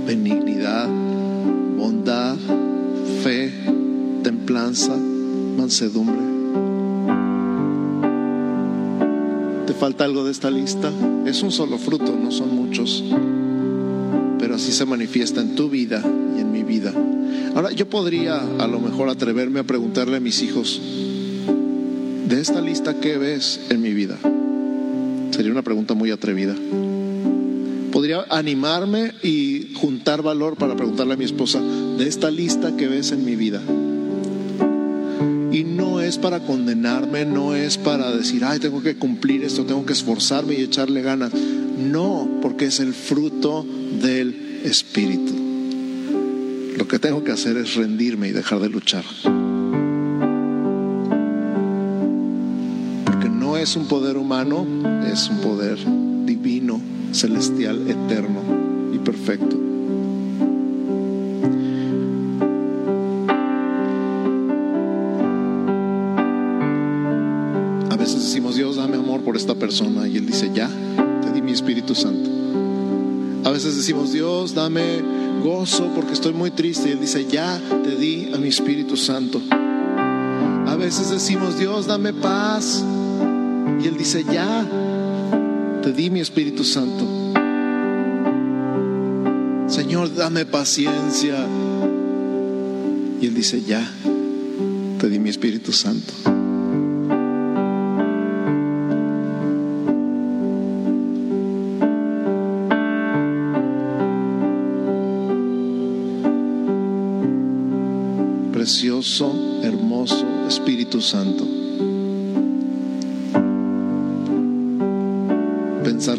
benignidad, 0.05 0.87
bondad, 1.75 2.37
fe, 3.23 3.51
templanza, 4.21 4.95
mansedumbre. 4.95 6.33
¿Te 9.65 9.73
falta 9.73 10.05
algo 10.05 10.23
de 10.23 10.31
esta 10.31 10.51
lista? 10.51 10.91
Es 11.25 11.41
un 11.41 11.51
solo 11.51 11.79
fruto, 11.79 12.15
no 12.15 12.31
son 12.31 12.55
muchos, 12.55 13.03
pero 14.37 14.55
así 14.55 14.71
se 14.71 14.85
manifiesta 14.85 15.41
en 15.41 15.55
tu 15.55 15.69
vida 15.69 16.03
y 16.37 16.41
en 16.41 16.51
mi 16.51 16.63
vida. 16.63 16.93
Ahora, 17.55 17.71
yo 17.71 17.89
podría 17.89 18.41
a 18.59 18.67
lo 18.67 18.79
mejor 18.79 19.09
atreverme 19.09 19.59
a 19.59 19.63
preguntarle 19.63 20.17
a 20.17 20.19
mis 20.19 20.41
hijos, 20.43 20.81
esta 22.43 22.59
lista, 22.59 22.99
¿qué 22.99 23.17
ves 23.17 23.57
en 23.69 23.81
mi 23.81 23.93
vida? 23.93 24.17
Sería 25.31 25.49
una 25.49 25.61
pregunta 25.61 25.93
muy 25.93 26.11
atrevida. 26.11 26.53
Podría 27.89 28.25
animarme 28.29 29.13
y 29.23 29.71
juntar 29.75 30.21
valor 30.21 30.57
para 30.57 30.75
preguntarle 30.75 31.13
a 31.13 31.15
mi 31.15 31.23
esposa, 31.23 31.61
de 31.61 32.05
esta 32.05 32.29
lista, 32.29 32.75
¿qué 32.75 32.89
ves 32.89 33.13
en 33.13 33.23
mi 33.23 33.37
vida? 33.37 33.61
Y 35.53 35.63
no 35.63 36.01
es 36.01 36.17
para 36.17 36.41
condenarme, 36.41 37.23
no 37.23 37.55
es 37.55 37.77
para 37.77 38.11
decir, 38.11 38.43
ay, 38.43 38.59
tengo 38.59 38.83
que 38.83 38.97
cumplir 38.97 39.45
esto, 39.45 39.65
tengo 39.65 39.85
que 39.85 39.93
esforzarme 39.93 40.55
y 40.55 40.63
echarle 40.63 41.01
ganas. 41.01 41.31
No, 41.33 42.29
porque 42.41 42.65
es 42.65 42.81
el 42.81 42.93
fruto 42.93 43.65
del 44.01 44.59
Espíritu. 44.65 45.33
Lo 46.77 46.89
que 46.89 46.99
tengo 46.99 47.23
que 47.23 47.31
hacer 47.31 47.55
es 47.55 47.75
rendirme 47.75 48.27
y 48.27 48.31
dejar 48.33 48.59
de 48.59 48.67
luchar. 48.67 49.05
Es 53.63 53.77
un 53.77 53.85
poder 53.85 54.17
humano, 54.17 54.67
es 55.09 55.29
un 55.29 55.37
poder 55.37 55.77
divino, 56.25 56.81
celestial, 57.13 57.87
eterno 57.87 58.41
y 58.93 58.97
perfecto. 58.97 59.57
A 67.89 67.95
veces 67.95 68.23
decimos, 68.23 68.57
Dios, 68.57 68.75
dame 68.75 68.97
amor 68.97 69.21
por 69.21 69.37
esta 69.37 69.55
persona. 69.55 70.09
Y 70.09 70.17
Él 70.17 70.25
dice, 70.25 70.51
ya, 70.53 70.69
te 71.21 71.31
di 71.31 71.41
mi 71.41 71.53
Espíritu 71.53 71.95
Santo. 71.95 72.29
A 73.45 73.49
veces 73.49 73.77
decimos, 73.77 74.11
Dios, 74.11 74.53
dame 74.53 75.01
gozo 75.41 75.89
porque 75.95 76.11
estoy 76.11 76.33
muy 76.33 76.51
triste. 76.51 76.89
Y 76.89 76.91
Él 76.91 76.99
dice, 76.99 77.25
ya 77.31 77.61
te 77.85 77.95
di 77.95 78.29
a 78.33 78.37
mi 78.37 78.49
Espíritu 78.49 78.97
Santo. 78.97 79.41
A 79.49 80.75
veces 80.75 81.11
decimos, 81.11 81.57
Dios, 81.57 81.87
dame 81.87 82.11
paz. 82.11 82.83
Y 83.83 83.87
Él 83.87 83.97
dice, 83.97 84.23
ya 84.23 84.65
te 85.81 85.91
di 85.91 86.09
mi 86.09 86.21
Espíritu 86.21 86.63
Santo. 86.63 87.05
Señor, 89.67 90.15
dame 90.15 90.45
paciencia. 90.45 91.35
Y 93.19 93.27
Él 93.27 93.33
dice, 93.33 93.61
ya 93.61 93.85
te 94.99 95.09
di 95.09 95.19
mi 95.19 95.29
Espíritu 95.29 95.73
Santo. 95.73 96.13
precioso, 108.53 109.59
hermoso 109.61 110.25
Espíritu 110.47 111.01
Santo. 111.01 111.52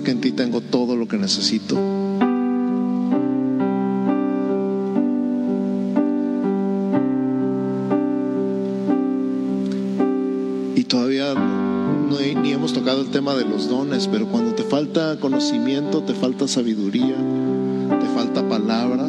Que 0.04 0.10
en 0.10 0.20
ti 0.20 0.32
tengo 0.32 0.60
todo 0.60 0.94
lo 0.94 1.08
que 1.08 1.16
necesito. 1.16 1.76
Y 10.76 10.84
todavía 10.84 11.34
no 11.34 12.18
ni 12.42 12.52
hemos 12.52 12.72
tocado 12.72 13.00
el 13.00 13.08
tema 13.08 13.34
de 13.34 13.44
los 13.44 13.68
dones, 13.68 14.06
pero 14.08 14.26
cuando 14.26 14.54
te 14.54 14.62
falta 14.62 15.18
conocimiento, 15.18 16.02
te 16.02 16.14
falta 16.14 16.46
sabiduría, 16.46 17.16
te 18.00 18.06
falta 18.14 18.46
palabra, 18.46 19.08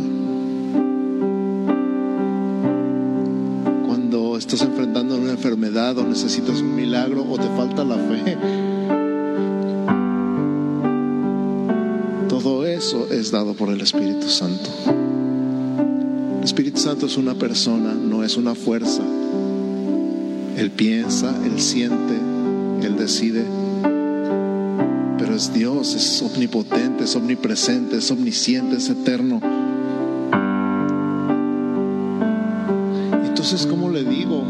cuando 3.86 4.38
estás 4.38 4.62
enfrentando 4.62 5.18
una 5.18 5.32
enfermedad 5.32 5.98
o 5.98 6.04
necesitas 6.04 6.62
un 6.62 6.76
milagro 6.76 7.26
o 7.30 7.38
te 7.38 7.48
falta 7.58 7.84
la 7.84 7.96
fe. 7.96 8.65
Eso 12.86 13.08
es 13.12 13.32
dado 13.32 13.56
por 13.56 13.70
el 13.70 13.82
Espíritu 13.82 14.30
Santo. 14.30 14.70
El 16.38 16.44
Espíritu 16.44 16.78
Santo 16.78 17.08
es 17.08 17.18
una 17.18 17.34
persona, 17.34 17.96
no 17.96 18.24
es 18.24 18.38
una 18.38 18.54
fuerza. 18.54 19.02
Él 20.56 20.70
piensa, 20.70 21.34
Él 21.44 21.60
siente, 21.60 22.14
Él 22.84 22.96
decide. 22.96 23.44
Pero 25.18 25.36
es 25.36 25.52
Dios, 25.52 25.96
es 25.96 26.22
omnipotente, 26.22 27.06
es 27.06 27.16
omnipresente, 27.16 27.98
es 27.98 28.12
omnisciente, 28.12 28.76
es 28.76 28.88
eterno. 28.88 29.42
Entonces, 33.26 33.66
¿cómo 33.66 33.90
le 33.90 34.04
digo? 34.04 34.44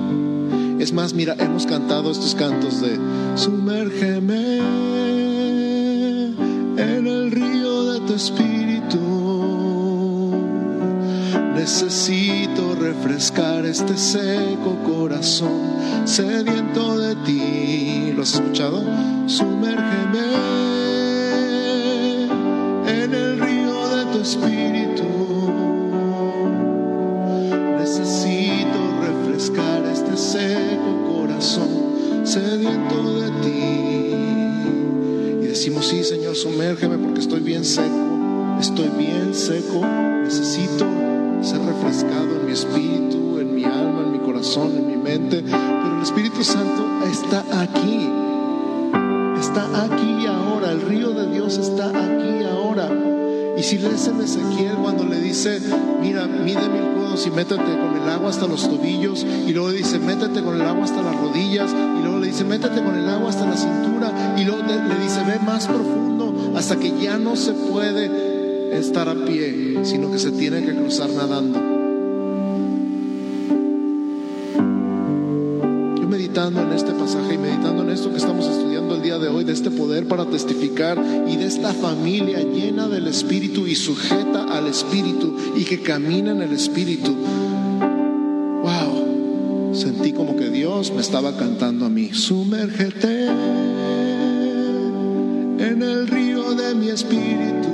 Es 0.79 0.91
más, 0.91 1.13
mira, 1.13 1.37
hemos 1.39 1.65
cantado 1.65 2.11
estos 2.11 2.35
cantos 2.35 2.81
de 2.81 2.99
Sumérgeme 3.35 4.84
Necesito 11.75 12.73
refrescar 12.73 13.65
este 13.65 13.97
seco 13.97 14.77
corazón 14.85 15.75
sediento 16.05 16.97
de 16.97 17.15
ti. 17.25 18.13
¿Lo 18.15 18.23
has 18.23 18.35
escuchado? 18.35 18.81
Sumérgeme 19.27 20.23
en 22.87 23.13
el 23.13 23.41
río 23.41 23.89
de 23.89 24.05
tu 24.05 24.19
espíritu. 24.19 25.03
Necesito 27.77 28.79
refrescar 29.01 29.83
este 29.91 30.15
seco 30.15 31.13
corazón 31.13 32.23
sediento 32.23 33.19
de 33.19 33.31
ti. 33.41 35.43
Y 35.43 35.47
decimos, 35.47 35.87
sí, 35.87 36.05
Señor, 36.05 36.37
sumérgeme 36.37 36.97
porque 36.97 37.19
estoy 37.19 37.41
bien 37.41 37.65
seco, 37.65 38.55
estoy 38.61 38.87
bien 38.97 39.33
seco, 39.33 39.81
ser 41.91 42.07
refrescado 42.07 42.39
en 42.39 42.45
mi 42.45 42.51
espíritu, 42.51 43.39
en 43.39 43.55
mi 43.55 43.63
alma, 43.63 44.03
en 44.05 44.11
mi 44.11 44.19
corazón, 44.19 44.71
en 44.75 44.87
mi 44.87 44.97
mente. 44.97 45.43
Pero 45.43 45.95
el 45.95 46.03
Espíritu 46.03 46.43
Santo 46.43 47.05
está 47.05 47.43
aquí, 47.61 48.09
está 49.39 49.85
aquí 49.85 50.23
y 50.23 50.25
ahora, 50.25 50.71
el 50.71 50.81
río 50.81 51.11
de 51.11 51.31
Dios 51.31 51.57
está 51.57 51.89
aquí 51.89 52.41
y 52.41 52.43
ahora. 52.43 52.89
Y 53.57 53.63
si 53.63 53.77
lees 53.77 54.07
en 54.07 54.19
Ezequiel 54.19 54.75
cuando 54.81 55.05
le 55.05 55.19
dice, 55.19 55.59
mira, 56.01 56.27
mide 56.27 56.67
mil 56.67 56.93
codos 56.95 57.25
y 57.25 57.31
métete 57.31 57.63
con 57.63 57.95
el 58.01 58.09
agua 58.09 58.29
hasta 58.29 58.47
los 58.47 58.69
tobillos, 58.69 59.25
y 59.47 59.53
luego 59.53 59.69
le 59.69 59.77
dice, 59.77 59.97
métete 59.97 60.41
con 60.41 60.55
el 60.55 60.61
agua 60.61 60.83
hasta 60.83 61.01
las 61.01 61.15
rodillas, 61.15 61.71
y 61.71 62.01
luego 62.03 62.19
le 62.19 62.27
dice, 62.27 62.43
métete 62.43 62.83
con 62.83 62.95
el 62.95 63.07
agua 63.07 63.29
hasta 63.29 63.45
la 63.45 63.55
cintura, 63.55 64.35
y 64.37 64.43
luego 64.43 64.61
le 64.63 65.03
dice, 65.03 65.23
ve 65.25 65.39
más 65.39 65.67
profundo, 65.67 66.51
hasta 66.55 66.75
que 66.75 66.99
ya 67.01 67.17
no 67.17 67.37
se 67.37 67.53
puede 67.53 68.77
estar 68.77 69.07
a 69.07 69.15
pie, 69.15 69.79
sino 69.83 70.11
que 70.11 70.19
se 70.19 70.31
tiene 70.31 70.61
que 70.65 70.75
cruzar 70.75 71.09
nadando. 71.11 71.74
En 76.35 76.73
este 76.73 76.91
pasaje 76.91 77.35
y 77.35 77.37
meditando 77.37 77.83
en 77.83 77.91
esto 77.91 78.11
que 78.11 78.17
estamos 78.17 78.45
estudiando 78.45 78.95
el 78.95 79.01
día 79.01 79.17
de 79.17 79.29
hoy, 79.29 79.45
de 79.45 79.53
este 79.53 79.71
poder 79.71 80.05
para 80.05 80.25
testificar 80.25 81.01
y 81.25 81.37
de 81.37 81.45
esta 81.45 81.73
familia 81.73 82.39
llena 82.39 82.89
del 82.89 83.07
Espíritu 83.07 83.65
y 83.65 83.73
sujeta 83.73 84.43
al 84.43 84.67
Espíritu 84.67 85.33
y 85.55 85.63
que 85.63 85.79
camina 85.81 86.31
en 86.31 86.41
el 86.41 86.51
Espíritu. 86.51 87.15
Wow, 88.63 89.73
sentí 89.73 90.11
como 90.11 90.35
que 90.35 90.49
Dios 90.49 90.91
me 90.93 90.99
estaba 90.99 91.37
cantando 91.37 91.85
a 91.85 91.89
mí, 91.89 92.13
sumérgete 92.13 93.27
en 95.57 95.81
el 95.81 96.05
río 96.05 96.53
de 96.53 96.75
mi 96.75 96.89
Espíritu. 96.89 97.69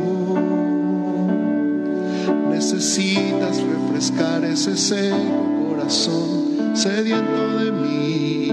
Necesitas 2.52 3.58
refrescar 3.64 4.46
ese 4.46 4.78
seco 4.78 5.68
corazón 5.68 6.31
sediento 6.82 7.60
de 7.60 7.72
mí. 7.72 8.52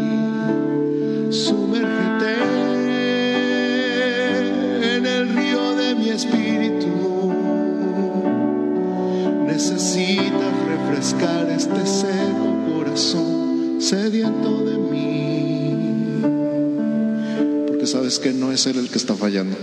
Sumérgete 1.30 2.34
en 4.96 5.06
el 5.06 5.28
río 5.30 5.74
de 5.76 5.94
mi 5.94 6.10
espíritu. 6.10 7.32
Necesitas 9.46 10.52
refrescar 10.66 11.48
este 11.48 11.86
sedo 11.86 12.54
corazón 12.70 13.80
sediento 13.80 14.62
de 14.62 14.76
mí. 14.76 16.20
Porque 17.66 17.86
sabes 17.86 18.18
que 18.18 18.34
no 18.34 18.52
es 18.52 18.66
Él 18.66 18.76
el 18.76 18.90
que 18.90 18.98
está 18.98 19.14
fallando. 19.14 19.56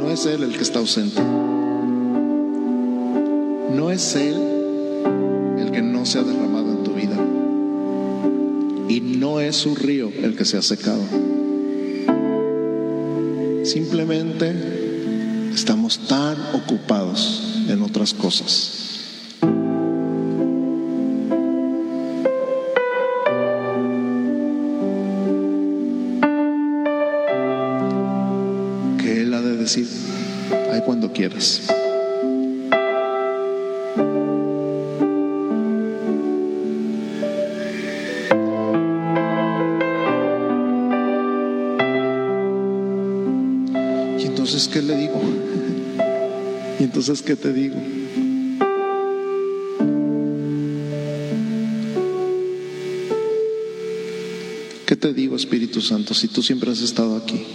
No 0.00 0.10
es 0.10 0.26
Él 0.26 0.42
el 0.42 0.56
que 0.56 0.64
está 0.64 0.80
ausente. 0.80 1.22
No 3.72 3.92
es 3.92 4.16
Él 4.16 4.47
no 5.98 6.06
se 6.06 6.18
ha 6.18 6.22
derramado 6.22 6.70
en 6.70 6.84
tu 6.84 6.94
vida. 6.94 7.16
Y 8.88 9.00
no 9.00 9.40
es 9.40 9.66
un 9.66 9.74
río 9.74 10.10
el 10.22 10.36
que 10.36 10.44
se 10.44 10.56
ha 10.56 10.62
secado. 10.62 11.02
Simplemente 13.64 15.50
estamos 15.52 15.98
tan 16.06 16.36
ocupados 16.54 17.64
en 17.68 17.82
otras 17.82 18.14
cosas. 18.14 18.84
que 29.02 29.22
Él 29.22 29.34
ha 29.34 29.40
de 29.40 29.56
decir, 29.56 29.88
ahí 30.72 30.80
cuando 30.84 31.12
quieras. 31.12 31.67
entonces, 44.58 44.74
¿qué 44.74 44.82
le 44.82 44.96
digo? 44.96 45.20
¿Y 46.80 46.82
entonces 46.82 47.22
qué 47.22 47.36
te 47.36 47.52
digo? 47.52 47.76
¿Qué 54.84 54.96
te 54.96 55.12
digo, 55.12 55.36
Espíritu 55.36 55.80
Santo, 55.80 56.12
si 56.12 56.26
tú 56.26 56.42
siempre 56.42 56.72
has 56.72 56.80
estado 56.80 57.16
aquí? 57.16 57.46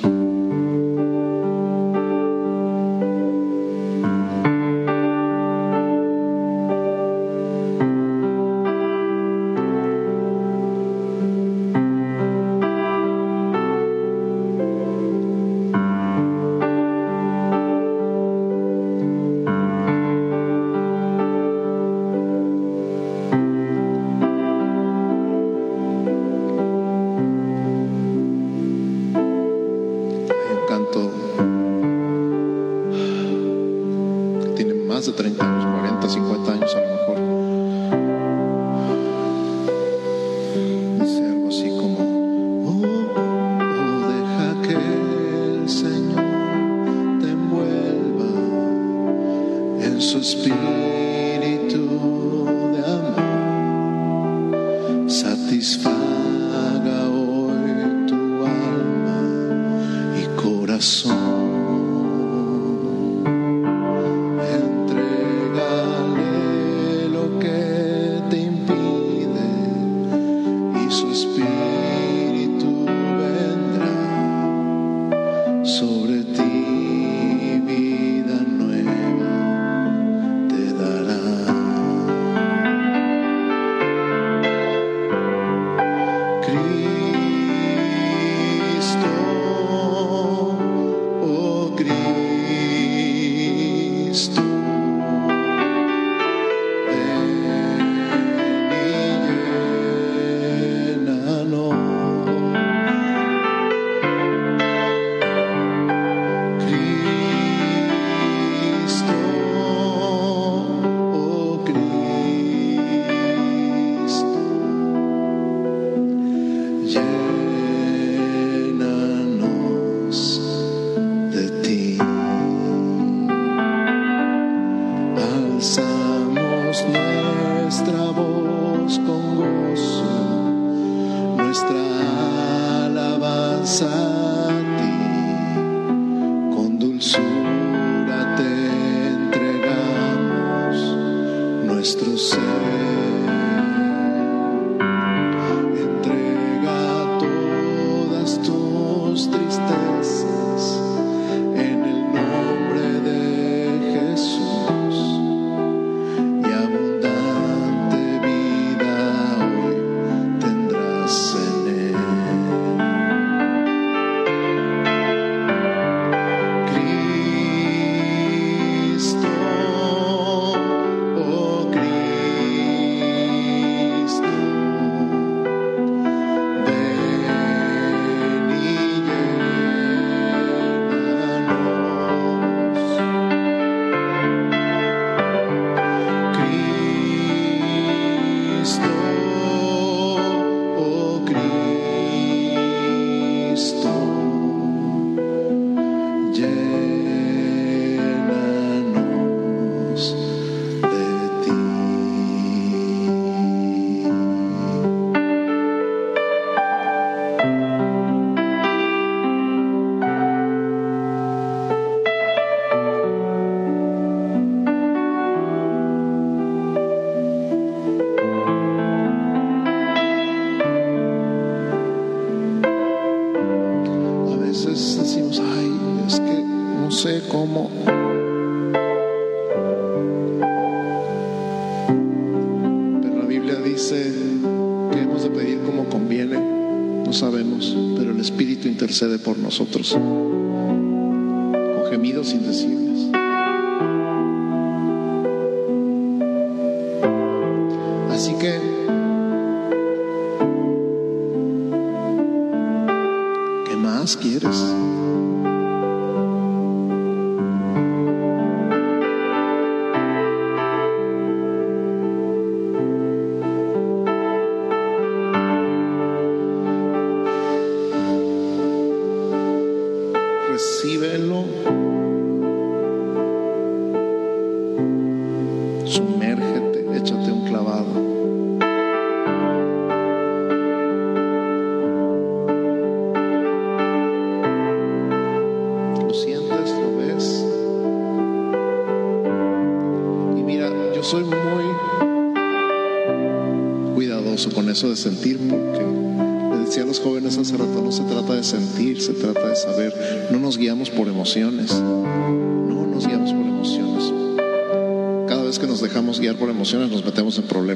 ¿Qué 254.06 255.33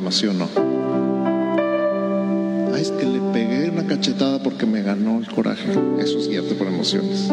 metemos 0.08 0.14
en 0.14 0.14
problemas, 0.14 0.16
¿sí 0.16 0.28
o 0.28 0.34
no? 0.34 0.48
Ay, 2.74 2.82
es 2.82 2.92
que 2.92 3.06
le 3.06 3.20
pegué 3.34 3.70
una 3.70 3.86
cachetada 3.86 4.42
porque 4.42 4.66
me 4.66 4.82
ganó 4.82 5.20
el 5.20 5.28
coraje. 5.28 5.72
Eso 6.00 6.20
es 6.20 6.30
guiarte 6.30 6.56
por 6.56 6.68
emociones. 6.68 7.30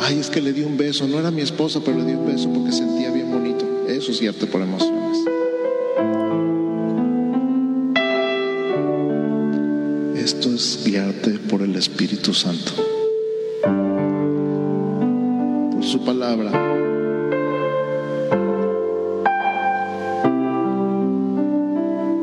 Ay, 0.00 0.18
es 0.18 0.30
que 0.30 0.40
le 0.40 0.52
di 0.52 0.62
un 0.62 0.76
beso. 0.76 1.06
No 1.06 1.18
era 1.18 1.30
mi 1.30 1.42
esposa, 1.42 1.80
pero 1.84 1.98
le 1.98 2.04
di 2.04 2.12
un 2.14 2.26
beso 2.26 2.50
porque 2.52 2.72
sentía 2.72 3.10
bien 3.10 3.30
bonito. 3.30 3.64
Eso 3.88 4.10
es 4.10 4.20
guiarte 4.20 4.46
por 4.46 4.62
emociones. 4.62 5.18
Esto 10.16 10.50
es 10.50 10.82
guiarte 10.84 11.30
por 11.48 11.62
el 11.62 11.74
Espíritu 11.76 12.34
Santo. 12.34 12.72
Por 15.72 15.84
su 15.84 16.04
palabra. 16.04 16.57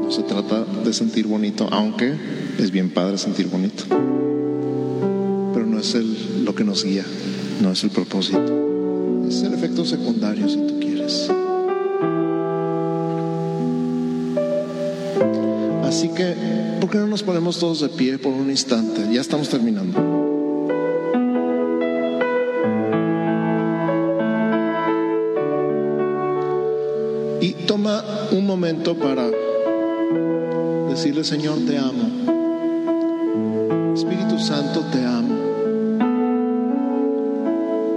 Se 0.10 0.22
trata 0.24 0.64
de 0.64 0.94
sentir 0.94 1.28
bonito, 1.28 1.68
aunque 1.72 2.14
es 2.60 2.72
bien 2.72 2.90
padre 2.90 3.18
sentir 3.18 3.48
bonito. 3.48 3.86
Pero 5.54 5.66
no 5.66 5.80
es 5.80 5.96
el, 5.96 6.46
lo 6.46 6.54
que 6.54 6.64
nos 6.64 6.84
guía, 6.84 7.06
no 7.62 7.72
es 7.72 7.84
el 7.84 7.90
propósito. 7.90 9.26
Es 9.28 9.42
el 9.42 9.54
efecto 9.54 9.84
secundario 9.84 10.48
si 10.48 10.58
tú 10.58 10.80
quieres. 10.80 11.30
Así 15.84 16.10
que, 16.10 16.36
¿por 16.80 16.90
qué 16.90 16.98
no 17.00 17.08
nos 17.08 17.24
ponemos 17.24 17.58
todos 17.58 17.82
de 17.82 17.90
pie 17.90 18.18
por 18.18 18.34
un 18.34 18.50
instante? 18.50 19.02
Ya 19.12 19.22
estamos 19.22 19.50
terminando. 19.50 20.00
Y 27.42 27.52
toma 27.66 28.04
un 28.32 28.46
momento 28.46 28.96
para 28.96 29.30
decirle, 31.06 31.24
Señor, 31.24 31.60
te 31.68 31.78
amo. 31.78 32.10
Espíritu 33.94 34.40
Santo, 34.40 34.82
te 34.92 35.06
amo. 35.06 35.36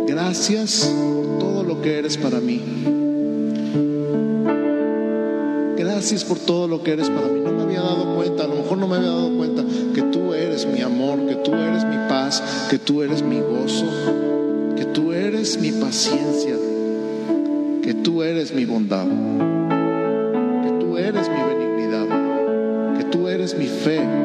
Gracias 0.07 0.85
por 0.85 1.39
todo 1.39 1.65
lo 1.65 1.81
que 1.81 1.99
eres 1.99 2.19
para 2.19 2.39
mí. 2.39 2.61
Gracias 5.79 6.23
por 6.23 6.39
todo 6.39 6.69
lo 6.69 6.83
que 6.83 6.93
eres 6.93 7.09
para 7.09 7.29
mí. 7.29 7.41
No 7.41 7.53
me 7.53 7.63
había 7.63 7.81
dado 7.81 8.15
cuenta, 8.15 8.45
a 8.45 8.47
lo 8.47 8.57
mejor 8.57 8.77
no 8.77 8.87
me 8.87 8.97
había 8.97 9.09
dado 9.09 9.35
cuenta 9.39 9.65
que 9.95 10.03
tú 10.03 10.35
eres 10.35 10.67
mi 10.67 10.83
amor, 10.83 11.19
que 11.27 11.37
tú 11.37 11.55
eres 11.55 11.85
mi 11.85 11.97
paz, 12.11 12.43
que 12.69 12.79
tú 12.79 13.03
eres 13.03 13.23
mi 13.23 13.41
gozo, 13.41 13.87
que 14.77 14.85
tú 14.85 15.15
eres 15.15 15.59
mi 15.59 15.73
paciencia, 15.73 16.57
que 17.83 17.95
tú 17.95 18.23
eres 18.23 18.53
mi 18.53 18.67
bondad, 18.67 19.07
fe, 23.79 24.18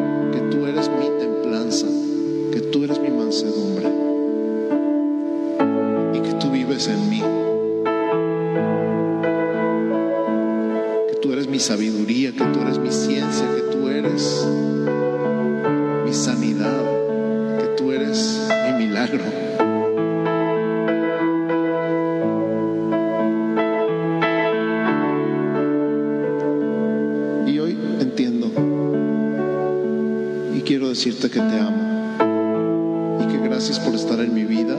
quiero 30.65 30.89
decirte 30.89 31.29
que 31.29 31.39
te 31.39 31.59
amo 31.59 33.19
y 33.21 33.27
que 33.27 33.37
gracias 33.37 33.79
por 33.79 33.93
estar 33.95 34.19
en 34.19 34.33
mi 34.33 34.45
vida. 34.45 34.75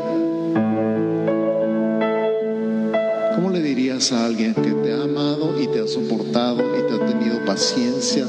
¿Cómo 3.35 3.51
le 3.51 3.61
dirías 3.61 4.12
a 4.12 4.24
alguien 4.24 4.55
que 4.55 4.70
te 4.70 4.93
ha 4.93 5.03
amado 5.03 5.61
y 5.61 5.66
te 5.66 5.80
ha 5.80 5.87
soportado 5.87 6.62
y 6.78 6.82
te 6.89 6.95
ha 6.95 7.07
tenido 7.07 7.45
paciencia 7.45 8.26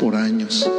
por 0.00 0.16
años? 0.16 0.70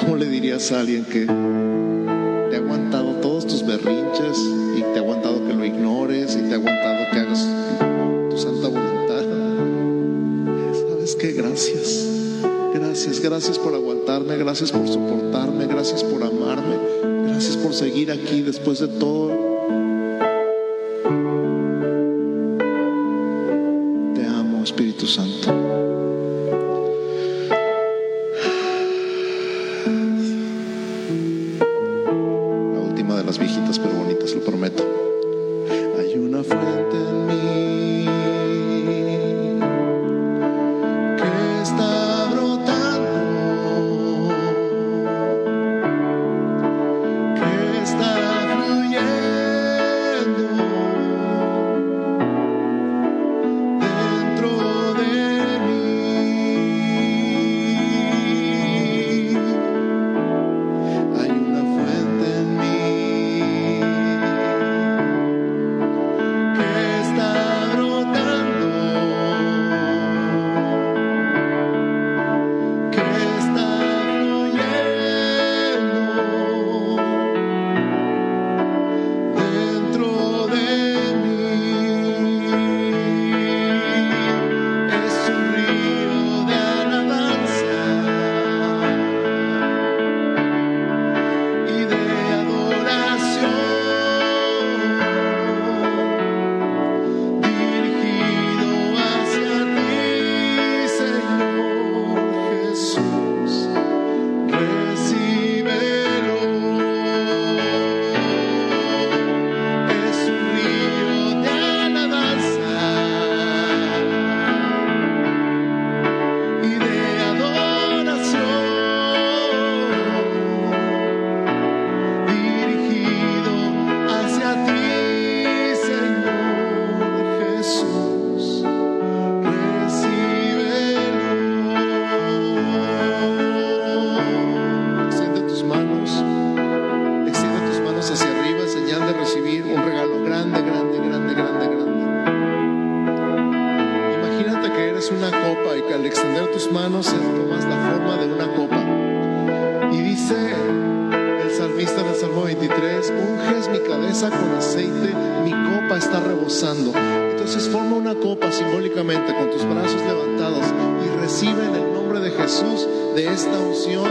¿Cómo 0.00 0.16
le 0.16 0.26
dirías 0.26 0.72
a 0.72 0.80
alguien 0.80 1.04
que 1.04 1.26
te 1.26 2.56
ha 2.56 2.58
aguantado 2.58 3.16
todos 3.16 3.46
tus 3.46 3.66
berrinches 3.66 4.38
y 4.76 4.80
te 4.80 4.98
ha 4.98 5.02
aguantado 5.02 5.46
que 5.46 5.52
lo 5.52 5.64
ignores 5.64 6.34
y 6.36 6.48
te 6.48 6.52
ha 6.52 6.56
aguantado 6.56 7.10
que 7.12 7.18
hagas 7.18 7.46
tu 8.30 8.38
santa 8.38 8.68
voluntad? 8.68 9.24
¿Sabes 10.88 11.16
qué? 11.16 11.32
Gracias. 11.32 12.18
Gracias, 12.74 13.20
gracias 13.20 13.58
por 13.58 13.74
aguantarme, 13.74 13.87
gracias 14.38 14.70
por 14.72 14.86
soportarme, 14.88 15.66
gracias 15.66 16.04
por 16.04 16.22
amarme, 16.22 16.76
gracias 17.26 17.56
por 17.56 17.74
seguir 17.74 18.10
aquí 18.10 18.42
después 18.42 18.78
de 18.78 18.88
todo. 18.88 19.27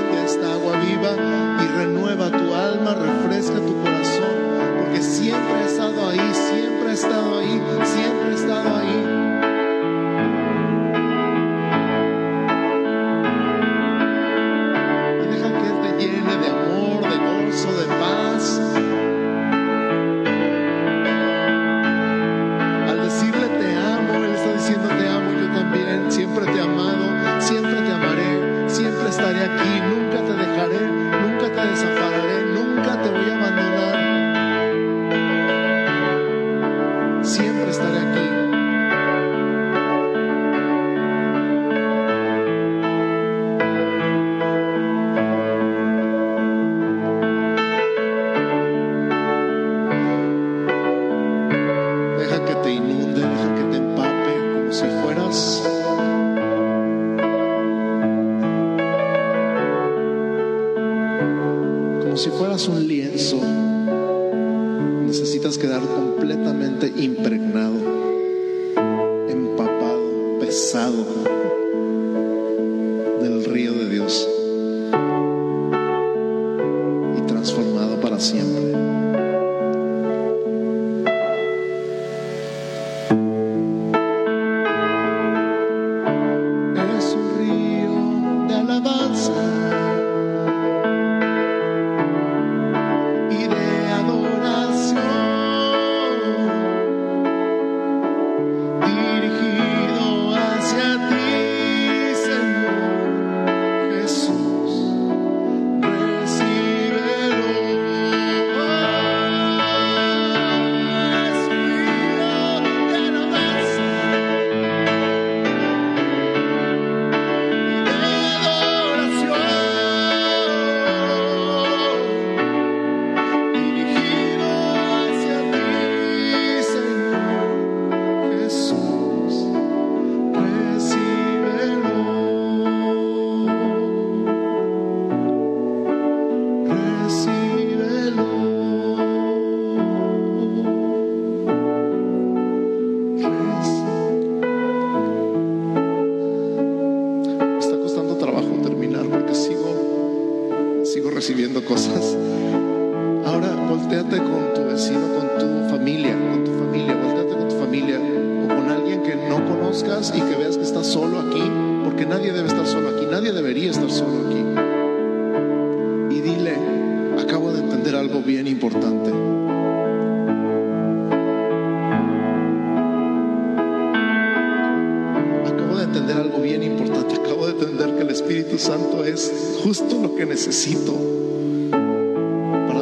de 0.01 0.25
esta 0.25 0.53
agua 0.53 0.73
viva 0.79 1.11
y 1.63 1.67
renueva 1.77 2.29
tu 2.29 2.53
alma, 2.53 2.93
refresca 2.93 3.55
tu 3.55 3.75
corazón, 3.81 4.35
porque 4.79 5.01
siempre 5.01 5.53
ha 5.53 5.65
estado 5.65 6.09
ahí, 6.09 6.31
siempre 6.33 6.89
ha 6.89 6.93
estado 6.93 7.39
ahí, 7.39 7.61
siempre 7.83 8.29
ha 8.29 8.35
estado 8.35 8.75
ahí. 8.77 9.16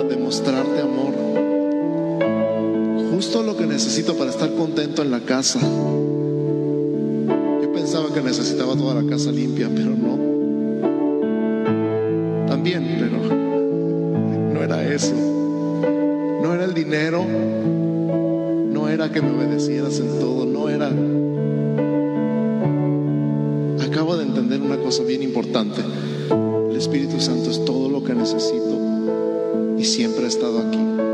demostrarte 0.07 0.81
amor. 0.81 1.13
Justo 3.11 3.43
lo 3.43 3.55
que 3.55 3.65
necesito 3.65 4.15
para 4.15 4.31
estar 4.31 4.53
contento 4.53 5.01
en 5.01 5.11
la 5.11 5.21
casa. 5.21 5.59
Yo 7.61 7.71
pensaba 7.73 8.13
que 8.13 8.21
necesitaba 8.21 8.75
toda 8.75 9.01
la 9.01 9.09
casa 9.09 9.31
limpia, 9.31 9.69
pero 9.73 9.91
no. 9.91 10.15
También, 12.47 12.97
pero 12.99 13.17
no 14.53 14.61
era 14.61 14.83
eso. 14.93 15.13
No 15.15 16.53
era 16.53 16.65
el 16.65 16.73
dinero. 16.73 17.23
No 18.71 18.89
era 18.89 19.11
que 19.11 19.21
me 19.21 19.31
obedecieras 19.31 19.99
en 19.99 20.19
todo. 20.19 20.45
No 20.45 20.69
era... 20.69 20.91
Acabo 23.85 24.17
de 24.17 24.23
entender 24.23 24.61
una 24.61 24.77
cosa 24.77 25.03
bien 25.03 25.23
importante. 25.23 25.81
El 26.69 26.75
Espíritu 26.75 27.21
Santo 27.21 27.49
es 27.49 27.63
todo 27.63 27.89
lo 27.89 28.03
que 28.03 28.13
necesito 28.13 28.84
siempre 29.95 30.25
ha 30.25 30.27
estado 30.27 30.59
aquí. 30.59 31.04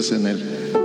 en 0.00 0.26
Él. 0.26 0.79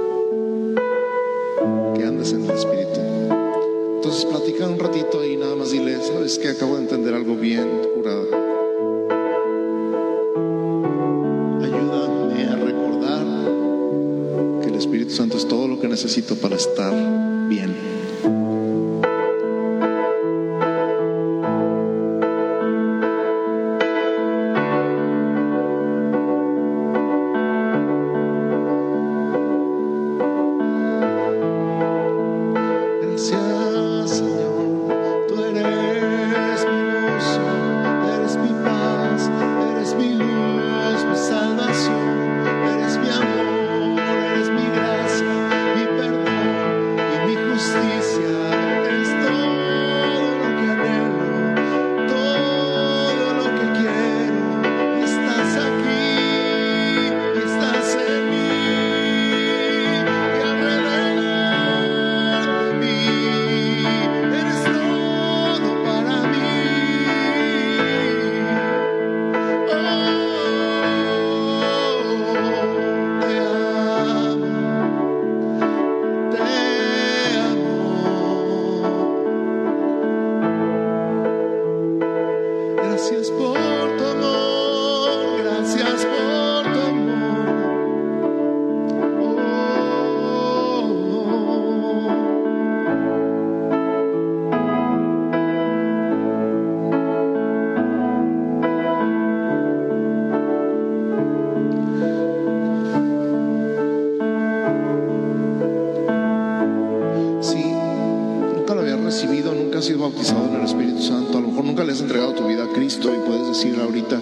Puedes 113.35 113.49
decir 113.49 113.77
ahorita, 113.81 114.21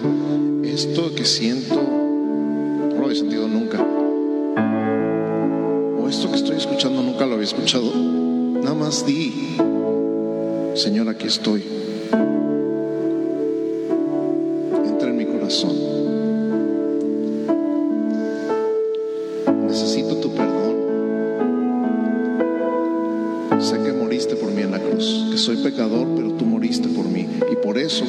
esto 0.64 1.14
que 1.14 1.24
siento, 1.24 1.76
no 1.76 3.00
lo 3.00 3.10
he 3.10 3.14
sentido 3.14 3.46
nunca. 3.46 3.80
O 6.00 6.08
esto 6.08 6.30
que 6.30 6.36
estoy 6.36 6.56
escuchando 6.56 7.00
nunca 7.00 7.24
lo 7.24 7.34
había 7.34 7.44
escuchado. 7.44 7.92
Nada 7.94 8.74
más 8.74 9.06
di, 9.06 9.56
Señor, 10.74 11.08
aquí 11.08 11.28
estoy. 11.28 11.62
Entra 14.84 15.10
en 15.10 15.16
mi 15.16 15.26
corazón. 15.26 15.76
Necesito 19.68 20.16
tu 20.16 20.30
perdón. 20.34 20.74
Sé 23.60 23.80
que 23.80 23.92
moriste 23.92 24.34
por 24.34 24.50
mí 24.50 24.62
en 24.62 24.72
la 24.72 24.80
cruz, 24.80 25.28
que 25.30 25.38
soy 25.38 25.58
pecador, 25.58 26.08
pero 26.16 26.32
tú 26.32 26.44
moriste 26.44 26.88
por 26.88 27.08
mí 27.08 27.28
y 27.52 27.56
por 27.56 27.78
eso 27.78 28.04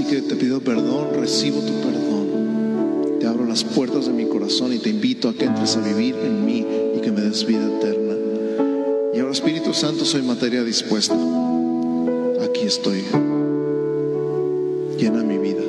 Así 0.00 0.08
que 0.08 0.22
te 0.22 0.34
pido 0.34 0.60
perdón, 0.60 1.08
recibo 1.12 1.60
tu 1.60 1.74
perdón. 1.82 3.18
Te 3.20 3.26
abro 3.26 3.44
las 3.44 3.64
puertas 3.64 4.06
de 4.06 4.14
mi 4.14 4.24
corazón 4.24 4.72
y 4.72 4.78
te 4.78 4.88
invito 4.88 5.28
a 5.28 5.34
que 5.34 5.44
entres 5.44 5.76
a 5.76 5.82
vivir 5.82 6.14
en 6.24 6.46
mí 6.46 6.66
y 6.96 7.00
que 7.02 7.12
me 7.12 7.20
des 7.20 7.44
vida 7.44 7.66
eterna. 7.66 8.14
Y 9.12 9.18
ahora 9.18 9.32
Espíritu 9.32 9.74
Santo, 9.74 10.06
soy 10.06 10.22
materia 10.22 10.64
dispuesta. 10.64 11.14
Aquí 12.42 12.62
estoy. 12.62 13.02
Llena 14.96 15.22
mi 15.22 15.36
vida. 15.36 15.59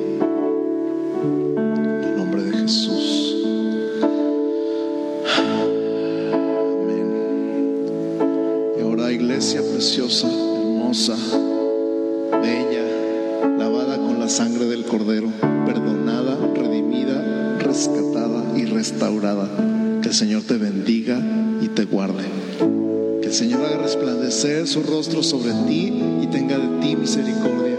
Su 24.72 24.84
rostro 24.84 25.22
sobre 25.22 25.52
ti 25.68 25.94
y 26.22 26.28
tenga 26.28 26.58
de 26.58 26.80
ti 26.80 26.96
misericordia. 26.96 27.76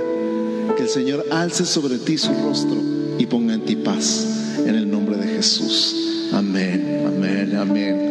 Que 0.77 0.83
el 0.83 0.89
Señor 0.91 1.25
alce 1.31 1.65
sobre 1.65 1.97
ti 1.97 2.19
su 2.19 2.35
rostro 2.35 2.77
y 3.19 3.25
ponga 3.25 3.55
en 3.55 3.65
ti 3.65 3.77
paz. 3.77 4.59
En 4.67 4.75
el 4.75 4.91
nombre 4.91 5.17
de 5.17 5.27
Jesús. 5.27 6.29
Amén, 6.35 7.03
amén, 7.07 7.57
amén. 7.57 8.02